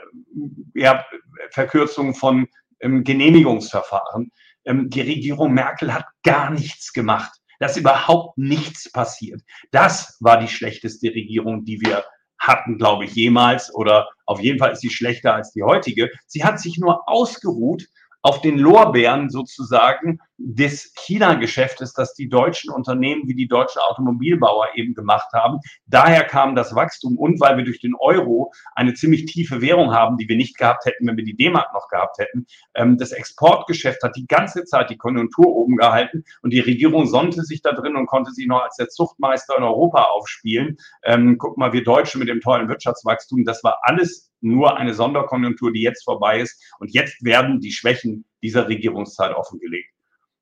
ja, 0.75 1.05
Verkürzung 1.50 2.15
von 2.15 2.47
ähm, 2.81 3.05
Genehmigungsverfahren. 3.05 4.33
Ähm, 4.65 4.91
die 4.91 5.00
Regierung 5.03 5.53
Merkel 5.53 5.93
hat 5.93 6.07
gar 6.23 6.50
nichts 6.50 6.93
gemacht. 6.93 7.33
Da 7.59 7.67
ist 7.67 7.77
überhaupt 7.77 8.39
nichts 8.39 8.91
passiert. 8.91 9.43
Das 9.71 10.17
war 10.21 10.41
die 10.41 10.49
schlechteste 10.49 11.09
Regierung, 11.09 11.65
die 11.65 11.81
wir 11.81 12.05
hatten, 12.39 12.79
glaube 12.79 13.05
ich, 13.05 13.15
jemals. 13.15 13.73
Oder 13.75 14.09
auf 14.25 14.41
jeden 14.41 14.59
Fall 14.59 14.73
ist 14.73 14.81
sie 14.81 14.91
schlechter 14.91 15.35
als 15.35 15.53
die 15.53 15.62
heutige. 15.62 16.11
Sie 16.27 16.43
hat 16.43 16.59
sich 16.59 16.79
nur 16.79 17.07
ausgeruht 17.09 17.87
auf 18.23 18.41
den 18.41 18.59
Lorbeeren 18.59 19.31
sozusagen 19.31 20.19
des 20.42 20.94
China-Geschäftes, 20.94 21.92
das 21.92 22.14
die 22.14 22.28
deutschen 22.28 22.70
Unternehmen 22.70 23.28
wie 23.28 23.35
die 23.35 23.47
deutschen 23.47 23.80
Automobilbauer 23.82 24.68
eben 24.75 24.94
gemacht 24.94 25.30
haben. 25.35 25.59
Daher 25.87 26.25
kam 26.25 26.54
das 26.54 26.75
Wachstum 26.75 27.18
und 27.18 27.40
weil 27.40 27.59
wir 27.59 27.64
durch 27.64 27.80
den 27.80 27.94
Euro 27.94 28.52
eine 28.75 28.94
ziemlich 28.94 29.26
tiefe 29.26 29.61
Währung 29.61 29.92
haben, 29.92 30.16
die 30.16 30.28
wir 30.28 30.37
nicht 30.37 30.56
gehabt 30.56 30.87
hätten, 30.87 31.06
wenn 31.06 31.16
wir 31.16 31.25
die 31.25 31.37
D-Mark 31.37 31.73
noch 31.75 31.88
gehabt 31.88 32.18
hätten. 32.18 32.47
Ähm, 32.75 32.97
das 32.97 33.12
Exportgeschäft 33.12 34.02
hat 34.02 34.16
die 34.16 34.26
ganze 34.26 34.64
Zeit 34.64 34.88
die 34.88 34.97
Konjunktur 34.97 35.47
oben 35.47 35.76
gehalten 35.76 36.25
und 36.42 36.52
die 36.52 36.61
Regierung 36.61 37.06
sonnte 37.06 37.42
sich 37.42 37.61
da 37.61 37.73
drin 37.73 37.97
und 37.97 38.06
konnte 38.06 38.32
sich 38.32 38.47
noch 38.47 38.62
als 38.62 38.76
der 38.76 38.88
Zuchtmeister 38.88 39.56
in 39.59 39.64
Europa 39.64 40.04
aufspielen. 40.04 40.78
Ähm, 41.04 41.37
guck 41.38 41.59
mal, 41.59 41.73
wir 41.73 41.85
Deutsche 41.85 42.18
mit 42.18 42.28
dem 42.28 42.40
tollen 42.40 42.68
Wirtschaftswachstum, 42.68 43.44
das 43.44 43.62
war 43.62 43.78
alles 43.82 44.30
nur 44.40 44.78
eine 44.78 44.94
Sonderkonjunktur, 44.94 45.73
die 45.73 45.82
jetzt 45.82 46.04
vorbei 46.04 46.40
ist. 46.40 46.62
Und 46.78 46.92
jetzt 46.92 47.23
werden 47.23 47.61
die 47.61 47.73
Schwächen 47.73 48.25
dieser 48.42 48.68
Regierungszeit 48.68 49.35
offengelegt. 49.35 49.90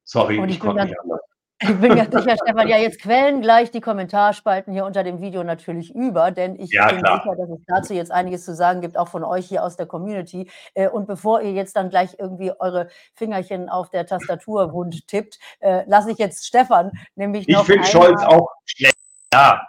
Sorry, 0.09 0.43
ich, 0.43 0.55
ich 0.55 0.61
konnte 0.61 0.85
nicht 0.85 0.99
anders. 0.99 1.21
Ich 1.61 1.77
bin 1.81 1.97
ganz 1.97 2.15
sicher, 2.15 2.37
Stefan, 2.41 2.69
ja, 2.69 2.79
jetzt 2.79 3.03
quellen 3.03 3.41
gleich 3.41 3.73
die 3.73 3.81
Kommentarspalten 3.81 4.73
hier 4.73 4.85
unter 4.85 5.03
dem 5.03 5.21
Video 5.21 5.43
natürlich 5.43 5.93
über, 5.93 6.31
denn 6.31 6.55
ich 6.55 6.71
ja, 6.71 6.87
bin 6.87 7.03
klar. 7.03 7.21
sicher, 7.21 7.35
dass 7.35 7.51
es 7.51 7.65
dazu 7.67 7.95
jetzt 7.95 8.13
einiges 8.13 8.45
zu 8.45 8.55
sagen 8.55 8.81
gibt, 8.81 8.97
auch 8.97 9.09
von 9.09 9.25
euch 9.25 9.49
hier 9.49 9.65
aus 9.65 9.77
der 9.77 9.87
Community. 9.87 10.49
Äh, 10.75 10.89
und 10.89 11.09
bevor 11.09 11.43
ihr 11.43 11.51
jetzt 11.51 11.75
dann 11.75 11.91
gleich 11.91 12.15
irgendwie 12.17 12.53
eure 12.61 12.91
Fingerchen 13.15 13.69
auf 13.69 13.91
der 13.91 14.07
Tastatur 14.07 14.73
wund 14.73 15.09
tippt, 15.09 15.41
äh, 15.59 15.83
lasse 15.89 16.13
ich 16.13 16.19
jetzt 16.19 16.47
Stefan 16.47 16.93
nämlich 17.17 17.49
noch. 17.49 17.63
Ich 17.63 17.67
finde 17.67 17.89
Scholz 17.89 18.23
auch 18.23 18.51
schlecht. 18.65 18.95
Ja. 19.35 19.61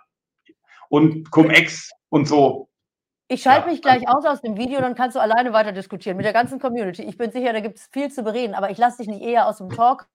Und 0.89 1.31
Cum-Ex 1.31 1.89
und 2.09 2.27
so 2.27 2.69
ich 3.31 3.43
schalte 3.43 3.67
ja, 3.67 3.71
mich 3.73 3.81
gleich 3.83 4.07
aus 4.09 4.25
aus 4.25 4.41
dem 4.41 4.57
Video, 4.57 4.81
dann 4.81 4.95
kannst 4.95 5.15
du 5.15 5.19
alleine 5.19 5.53
weiter 5.53 5.71
diskutieren 5.71 6.17
mit 6.17 6.25
der 6.25 6.33
ganzen 6.33 6.59
Community. 6.59 7.03
Ich 7.03 7.15
bin 7.15 7.31
sicher, 7.31 7.53
da 7.53 7.59
gibt 7.59 7.77
es 7.77 7.87
viel 7.91 8.11
zu 8.11 8.23
bereden, 8.23 8.55
aber 8.55 8.71
ich 8.71 8.77
lasse 8.79 8.97
dich 8.97 9.07
nicht 9.07 9.21
eher 9.21 9.47
aus 9.47 9.59
dem 9.59 9.69
Talk 9.69 10.07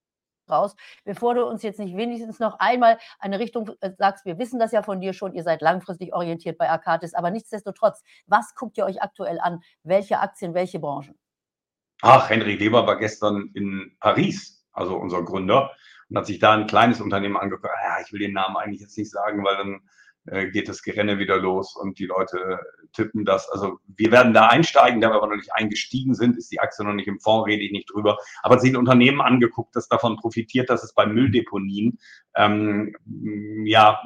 raus, 0.48 0.74
bevor 1.04 1.34
du 1.34 1.44
uns 1.46 1.62
jetzt 1.62 1.78
nicht 1.78 1.96
wenigstens 1.96 2.38
noch 2.38 2.58
einmal 2.58 2.98
eine 3.18 3.38
Richtung 3.38 3.70
äh, 3.80 3.90
sagst. 3.98 4.24
Wir 4.24 4.38
wissen 4.38 4.58
das 4.58 4.72
ja 4.72 4.82
von 4.82 5.00
dir 5.00 5.12
schon, 5.12 5.34
ihr 5.34 5.42
seid 5.42 5.60
langfristig 5.60 6.14
orientiert 6.14 6.58
bei 6.58 6.68
Arcatis, 6.68 7.14
aber 7.14 7.30
nichtsdestotrotz, 7.30 8.02
was 8.26 8.54
guckt 8.54 8.78
ihr 8.78 8.84
euch 8.84 9.02
aktuell 9.02 9.40
an? 9.40 9.60
Welche 9.82 10.20
Aktien, 10.20 10.54
welche 10.54 10.78
Branchen? 10.78 11.14
Ach, 12.02 12.28
Henry 12.28 12.58
Weber 12.58 12.86
war 12.86 12.98
gestern 12.98 13.50
in 13.54 13.96
Paris, 14.00 14.66
also 14.72 14.96
unser 14.96 15.22
Gründer, 15.22 15.72
und 16.08 16.18
hat 16.18 16.26
sich 16.26 16.38
da 16.38 16.52
ein 16.52 16.66
kleines 16.66 17.00
Unternehmen 17.00 17.36
angeguckt. 17.36 17.72
Ja, 17.82 18.00
ich 18.04 18.12
will 18.12 18.20
den 18.20 18.32
Namen 18.32 18.56
eigentlich 18.56 18.80
jetzt 18.80 18.98
nicht 18.98 19.10
sagen, 19.10 19.44
weil 19.44 19.56
dann 19.56 19.80
äh, 20.26 20.46
geht 20.48 20.68
das 20.68 20.82
Gerenne 20.82 21.18
wieder 21.18 21.36
los 21.36 21.76
und 21.76 21.98
die 21.98 22.06
Leute 22.06 22.58
tippen 22.92 23.24
das. 23.24 23.48
Also 23.50 23.78
wir 23.86 24.10
werden 24.10 24.32
da 24.32 24.46
einsteigen, 24.46 25.00
da 25.00 25.10
wir 25.10 25.16
aber 25.16 25.28
noch 25.28 25.36
nicht 25.36 25.52
eingestiegen 25.52 26.14
sind, 26.14 26.36
ist 26.36 26.50
die 26.50 26.60
Aktie 26.60 26.84
noch 26.84 26.94
nicht 26.94 27.08
im 27.08 27.20
Fonds, 27.20 27.46
rede 27.46 27.62
ich 27.62 27.72
nicht 27.72 27.92
drüber. 27.92 28.18
Aber 28.42 28.58
sich 28.58 28.72
ein 28.72 28.76
Unternehmen 28.76 29.20
angeguckt, 29.20 29.76
das 29.76 29.88
davon 29.88 30.16
profitiert, 30.16 30.70
dass 30.70 30.82
es 30.82 30.94
bei 30.94 31.06
Mülldeponien 31.06 31.98
ähm, 32.34 32.96
ja 33.66 34.00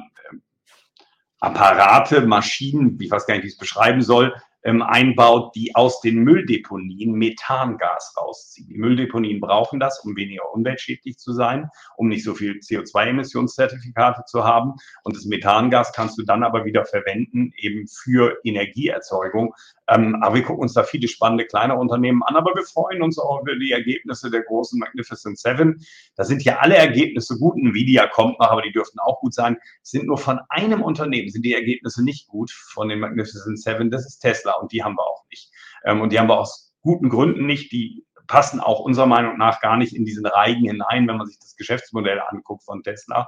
Apparate, 1.39 2.21
Maschinen, 2.27 2.99
ich 2.99 3.09
weiß 3.09 3.25
gar 3.25 3.35
nicht, 3.35 3.43
wie 3.43 3.47
ich 3.47 3.53
es 3.53 3.59
beschreiben 3.59 4.01
soll, 4.01 4.33
ähm, 4.63 4.81
einbaut, 4.81 5.55
die 5.55 5.75
aus 5.75 6.01
den 6.01 6.17
Mülldeponien 6.23 7.13
Methangas 7.13 8.13
rausziehen. 8.17 8.69
Die 8.69 8.77
Mülldeponien 8.77 9.39
brauchen 9.39 9.79
das, 9.79 9.99
um 10.03 10.15
weniger 10.15 10.53
umweltschädlich 10.53 11.17
zu 11.17 11.33
sein, 11.33 11.69
um 11.95 12.07
nicht 12.07 12.23
so 12.23 12.33
viel 12.33 12.59
CO2-Emissionszertifikate 12.59 14.25
zu 14.25 14.43
haben. 14.43 14.73
Und 15.03 15.15
das 15.15 15.25
Methangas 15.25 15.93
kannst 15.93 16.17
du 16.17 16.23
dann 16.23 16.43
aber 16.43 16.65
wieder 16.65 16.85
verwenden, 16.85 17.53
eben 17.57 17.87
für 17.87 18.37
Energieerzeugung. 18.43 19.53
Ähm, 19.89 20.15
aber 20.21 20.35
wir 20.35 20.43
gucken 20.43 20.61
uns 20.61 20.73
da 20.73 20.83
viele 20.83 21.07
spannende 21.07 21.45
kleine 21.45 21.75
Unternehmen 21.75 22.21
an, 22.23 22.35
aber 22.35 22.53
wir 22.55 22.63
freuen 22.63 23.01
uns 23.01 23.17
auch 23.17 23.41
über 23.41 23.55
die 23.55 23.71
Ergebnisse 23.71 24.29
der 24.29 24.43
großen 24.43 24.79
Magnificent 24.79 25.39
Seven. 25.39 25.83
Da 26.15 26.23
sind 26.23 26.43
ja 26.43 26.59
alle 26.59 26.75
Ergebnisse 26.75 27.37
gut. 27.37 27.57
Nvidia 27.57 28.07
kommt 28.07 28.39
noch, 28.39 28.51
aber 28.51 28.61
die 28.61 28.71
dürften 28.71 28.99
auch 28.99 29.19
gut 29.19 29.33
sein. 29.33 29.57
Sind 29.81 30.05
nur 30.05 30.17
von 30.17 30.39
einem 30.49 30.83
Unternehmen, 30.83 31.29
sind 31.29 31.43
die 31.43 31.53
Ergebnisse 31.53 32.03
nicht 32.03 32.27
gut 32.27 32.51
von 32.51 32.89
den 32.89 32.99
Magnificent 32.99 33.59
Seven. 33.59 33.89
Das 33.89 34.05
ist 34.05 34.19
Tesla 34.19 34.53
und 34.53 34.71
die 34.71 34.83
haben 34.83 34.95
wir 34.95 35.03
auch 35.03 35.25
nicht. 35.29 35.51
Ähm, 35.85 36.01
und 36.01 36.13
die 36.13 36.19
haben 36.19 36.29
wir 36.29 36.39
aus 36.39 36.73
guten 36.81 37.09
Gründen 37.09 37.45
nicht. 37.45 37.71
Die 37.71 38.05
passen 38.27 38.59
auch 38.59 38.79
unserer 38.79 39.07
Meinung 39.07 39.37
nach 39.37 39.59
gar 39.59 39.75
nicht 39.75 39.93
in 39.95 40.05
diesen 40.05 40.25
Reigen 40.25 40.65
hinein, 40.65 41.07
wenn 41.07 41.17
man 41.17 41.25
sich 41.25 41.39
das 41.39 41.55
Geschäftsmodell 41.55 42.21
anguckt 42.29 42.63
von 42.63 42.83
Tesla. 42.83 43.27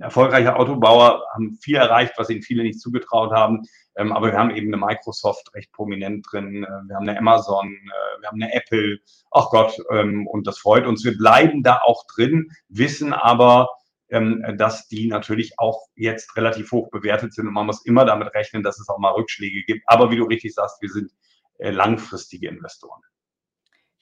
Erfolgreiche 0.00 0.56
Autobauer 0.56 1.24
haben 1.32 1.58
viel 1.60 1.76
erreicht, 1.76 2.14
was 2.16 2.30
ihnen 2.30 2.42
viele 2.42 2.62
nicht 2.62 2.80
zugetraut 2.80 3.32
haben. 3.32 3.62
Ähm, 3.96 4.12
aber 4.12 4.32
wir 4.32 4.38
haben 4.38 4.50
eben 4.50 4.72
eine 4.72 4.84
Microsoft 4.84 5.54
recht 5.54 5.72
prominent 5.72 6.26
drin. 6.30 6.64
Äh, 6.64 6.68
wir 6.88 6.96
haben 6.96 7.08
eine 7.08 7.18
Amazon, 7.18 7.68
äh, 7.68 8.20
wir 8.20 8.28
haben 8.28 8.42
eine 8.42 8.52
Apple. 8.52 8.98
Ach 9.30 9.50
Gott, 9.50 9.78
ähm, 9.90 10.26
und 10.26 10.46
das 10.46 10.58
freut 10.58 10.86
uns. 10.86 11.04
Wir 11.04 11.16
bleiben 11.16 11.62
da 11.62 11.80
auch 11.84 12.04
drin, 12.14 12.50
wissen 12.68 13.12
aber, 13.12 13.68
ähm, 14.10 14.44
dass 14.58 14.88
die 14.88 15.06
natürlich 15.06 15.58
auch 15.58 15.86
jetzt 15.94 16.36
relativ 16.36 16.72
hoch 16.72 16.90
bewertet 16.90 17.32
sind 17.32 17.46
und 17.46 17.54
man 17.54 17.66
muss 17.66 17.84
immer 17.86 18.04
damit 18.04 18.34
rechnen, 18.34 18.62
dass 18.62 18.80
es 18.80 18.88
auch 18.88 18.98
mal 18.98 19.12
Rückschläge 19.12 19.62
gibt. 19.64 19.82
Aber 19.86 20.10
wie 20.10 20.16
du 20.16 20.24
richtig 20.24 20.54
sagst, 20.54 20.82
wir 20.82 20.90
sind 20.90 21.12
äh, 21.58 21.70
langfristige 21.70 22.48
Investoren. 22.48 23.00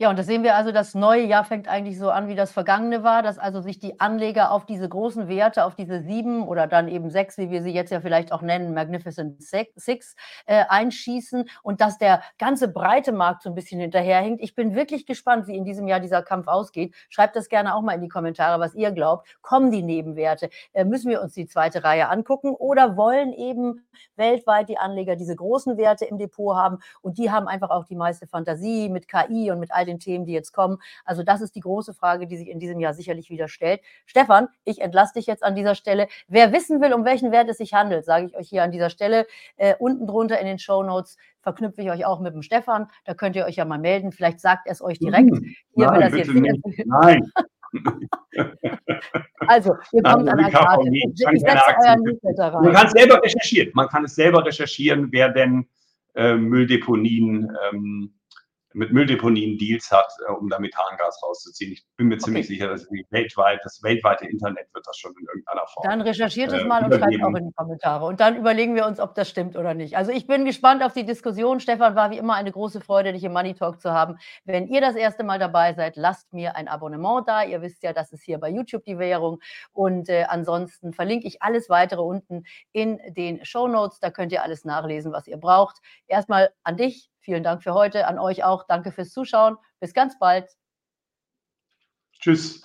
Ja, 0.02 0.10
und 0.10 0.18
das 0.18 0.26
sehen 0.26 0.42
wir 0.42 0.56
also, 0.56 0.72
das 0.72 0.96
neue 0.96 1.22
Jahr 1.22 1.44
fängt 1.44 1.68
eigentlich 1.68 1.96
so 1.96 2.10
an, 2.10 2.26
wie 2.26 2.34
das 2.34 2.50
vergangene 2.50 3.04
war, 3.04 3.22
dass 3.22 3.38
also 3.38 3.60
sich 3.60 3.78
die 3.78 4.00
Anleger 4.00 4.50
auf 4.50 4.66
diese 4.66 4.88
großen 4.88 5.28
Werte, 5.28 5.64
auf 5.64 5.76
diese 5.76 6.00
sieben 6.02 6.48
oder 6.48 6.66
dann 6.66 6.88
eben 6.88 7.08
sechs, 7.08 7.38
wie 7.38 7.50
wir 7.50 7.62
sie 7.62 7.70
jetzt 7.70 7.92
ja 7.92 8.00
vielleicht 8.00 8.32
auch 8.32 8.42
nennen, 8.42 8.74
Magnificent 8.74 9.40
Six, 9.40 10.16
äh, 10.46 10.64
einschießen 10.68 11.48
und 11.62 11.80
dass 11.80 11.98
der 11.98 12.20
ganze 12.36 12.66
breite 12.66 13.12
Markt 13.12 13.42
so 13.42 13.48
ein 13.48 13.54
bisschen 13.54 13.78
hinterherhinkt. 13.78 14.42
Ich 14.42 14.56
bin 14.56 14.74
wirklich 14.74 15.06
gespannt, 15.06 15.46
wie 15.46 15.56
in 15.56 15.64
diesem 15.64 15.86
Jahr 15.86 16.00
dieser 16.00 16.24
Kampf 16.24 16.48
ausgeht. 16.48 16.96
Schreibt 17.08 17.36
das 17.36 17.48
gerne 17.48 17.72
auch 17.72 17.82
mal 17.82 17.92
in 17.92 18.00
die 18.00 18.08
Kommentare, 18.08 18.58
was 18.58 18.74
ihr 18.74 18.90
glaubt. 18.90 19.28
Kommen 19.40 19.70
die 19.70 19.84
Nebenwerte? 19.84 20.50
Äh, 20.72 20.84
müssen 20.84 21.10
wir 21.10 21.22
uns 21.22 21.34
die 21.34 21.46
zweite 21.46 21.84
Reihe 21.84 22.08
angucken 22.08 22.56
oder 22.56 22.96
wollen 22.96 23.32
eben 23.32 23.86
weltweit 24.16 24.68
die 24.68 24.78
Anleger 24.78 25.14
diese 25.14 25.36
großen 25.36 25.76
Werte 25.76 26.06
im 26.06 26.18
Depot 26.18 26.56
haben 26.56 26.78
und 27.02 27.18
die 27.18 27.30
haben 27.30 27.46
einfach 27.46 27.70
auch 27.70 27.84
die 27.84 27.94
meiste 27.94 28.26
Fantasie 28.26 28.88
mit 28.88 29.06
KI 29.06 29.52
und 29.52 29.60
mit 29.60 29.70
all 29.70 29.84
den 29.84 29.91
den 29.92 29.98
Themen, 29.98 30.24
die 30.24 30.32
jetzt 30.32 30.52
kommen. 30.52 30.78
Also 31.04 31.22
das 31.22 31.40
ist 31.40 31.54
die 31.54 31.60
große 31.60 31.94
Frage, 31.94 32.26
die 32.26 32.36
sich 32.36 32.48
in 32.48 32.58
diesem 32.58 32.80
Jahr 32.80 32.94
sicherlich 32.94 33.30
wieder 33.30 33.48
stellt. 33.48 33.80
Stefan, 34.06 34.48
ich 34.64 34.80
entlasse 34.80 35.14
dich 35.14 35.26
jetzt 35.26 35.42
an 35.42 35.54
dieser 35.54 35.74
Stelle. 35.74 36.08
Wer 36.28 36.52
wissen 36.52 36.80
will, 36.80 36.92
um 36.92 37.04
welchen 37.04 37.32
Wert 37.32 37.48
es 37.48 37.58
sich 37.58 37.74
handelt, 37.74 38.04
sage 38.04 38.26
ich 38.26 38.36
euch 38.36 38.48
hier 38.48 38.62
an 38.62 38.72
dieser 38.72 38.90
Stelle. 38.90 39.26
Äh, 39.56 39.74
unten 39.78 40.06
drunter 40.06 40.38
in 40.38 40.46
den 40.46 40.58
Show 40.58 40.82
Notes 40.82 41.16
verknüpfe 41.40 41.82
ich 41.82 41.90
euch 41.90 42.04
auch 42.04 42.20
mit 42.20 42.34
dem 42.34 42.42
Stefan. 42.42 42.88
Da 43.04 43.14
könnt 43.14 43.36
ihr 43.36 43.44
euch 43.44 43.56
ja 43.56 43.64
mal 43.64 43.78
melden. 43.78 44.12
Vielleicht 44.12 44.40
sagt 44.40 44.66
er 44.66 44.72
es 44.72 44.82
euch 44.82 44.98
direkt. 44.98 45.30
Hm, 45.30 45.54
hier 45.74 45.86
nein, 45.86 46.00
das 46.00 46.14
jetzt 46.14 46.32
nicht. 46.32 46.86
Nein. 46.86 47.30
also, 49.46 49.74
ihr 49.92 50.02
kommt 50.02 50.28
an 50.28 50.38
der 50.38 50.50
Karte. 50.50 50.88
Ich, 50.92 51.04
ich 51.32 51.40
setze 51.40 51.62
euren 51.84 52.02
Newsletter 52.02 52.52
rein. 52.52 52.64
Man 52.64 52.72
kann 52.74 52.86
es 52.86 52.92
selber 52.92 53.22
recherchieren. 53.22 53.70
Man 53.74 53.88
kann 53.88 54.04
es 54.04 54.14
selber 54.14 54.44
recherchieren, 54.44 55.08
wer 55.10 55.30
denn 55.30 55.66
äh, 56.14 56.34
Mülldeponien 56.34 57.50
ähm, 57.70 58.14
mit 58.74 58.92
Mülldeponien 58.92 59.58
Deals 59.58 59.90
hat, 59.90 60.08
äh, 60.26 60.32
um 60.32 60.48
da 60.48 60.58
Methangas 60.58 61.20
rauszuziehen. 61.22 61.72
Ich 61.72 61.84
bin 61.96 62.08
mir 62.08 62.14
okay. 62.14 62.24
ziemlich 62.24 62.46
sicher, 62.46 62.68
dass 62.68 62.86
weltweit, 63.10 63.60
das 63.64 63.82
weltweite 63.82 64.26
Internet 64.26 64.68
wird 64.74 64.86
das 64.86 64.96
schon 64.96 65.12
in 65.18 65.26
irgendeiner 65.26 65.66
Form. 65.66 65.84
Dann 65.88 66.00
recherchiert 66.00 66.52
es 66.52 66.62
äh, 66.62 66.64
mal 66.64 66.84
und 66.84 66.94
schreibt 66.94 67.22
auch 67.22 67.36
in 67.36 67.46
die 67.46 67.52
Kommentare. 67.52 68.06
Und 68.06 68.20
dann 68.20 68.36
überlegen 68.36 68.74
wir 68.74 68.86
uns, 68.86 69.00
ob 69.00 69.14
das 69.14 69.28
stimmt 69.28 69.56
oder 69.56 69.74
nicht. 69.74 69.96
Also 69.96 70.12
ich 70.12 70.26
bin 70.26 70.44
gespannt 70.44 70.82
auf 70.82 70.92
die 70.92 71.04
Diskussion. 71.04 71.60
Stefan, 71.60 71.94
war 71.94 72.10
wie 72.10 72.18
immer 72.18 72.34
eine 72.34 72.52
große 72.52 72.80
Freude, 72.80 73.12
dich 73.12 73.24
im 73.24 73.32
Money 73.32 73.54
Talk 73.54 73.80
zu 73.80 73.92
haben. 73.92 74.18
Wenn 74.44 74.66
ihr 74.68 74.80
das 74.80 74.96
erste 74.96 75.24
Mal 75.24 75.38
dabei 75.38 75.74
seid, 75.74 75.96
lasst 75.96 76.32
mir 76.32 76.56
ein 76.56 76.68
Abonnement 76.68 77.28
da. 77.28 77.44
Ihr 77.44 77.62
wisst 77.62 77.82
ja, 77.82 77.92
das 77.92 78.12
ist 78.12 78.22
hier 78.22 78.38
bei 78.38 78.50
YouTube 78.50 78.84
die 78.84 78.98
Währung. 78.98 79.40
Und 79.72 80.08
äh, 80.08 80.24
ansonsten 80.28 80.92
verlinke 80.92 81.26
ich 81.26 81.42
alles 81.42 81.68
weitere 81.68 82.00
unten 82.00 82.44
in 82.72 82.98
den 83.08 83.44
Show 83.44 83.68
Notes. 83.68 84.00
Da 84.00 84.10
könnt 84.10 84.32
ihr 84.32 84.42
alles 84.42 84.64
nachlesen, 84.64 85.12
was 85.12 85.28
ihr 85.28 85.36
braucht. 85.36 85.80
Erstmal 86.06 86.50
an 86.64 86.76
dich, 86.76 87.11
Vielen 87.22 87.42
Dank 87.44 87.62
für 87.62 87.72
heute, 87.72 88.06
an 88.06 88.18
euch 88.18 88.44
auch. 88.44 88.66
Danke 88.66 88.92
fürs 88.92 89.10
Zuschauen. 89.10 89.56
Bis 89.80 89.94
ganz 89.94 90.18
bald. 90.18 90.50
Tschüss. 92.20 92.62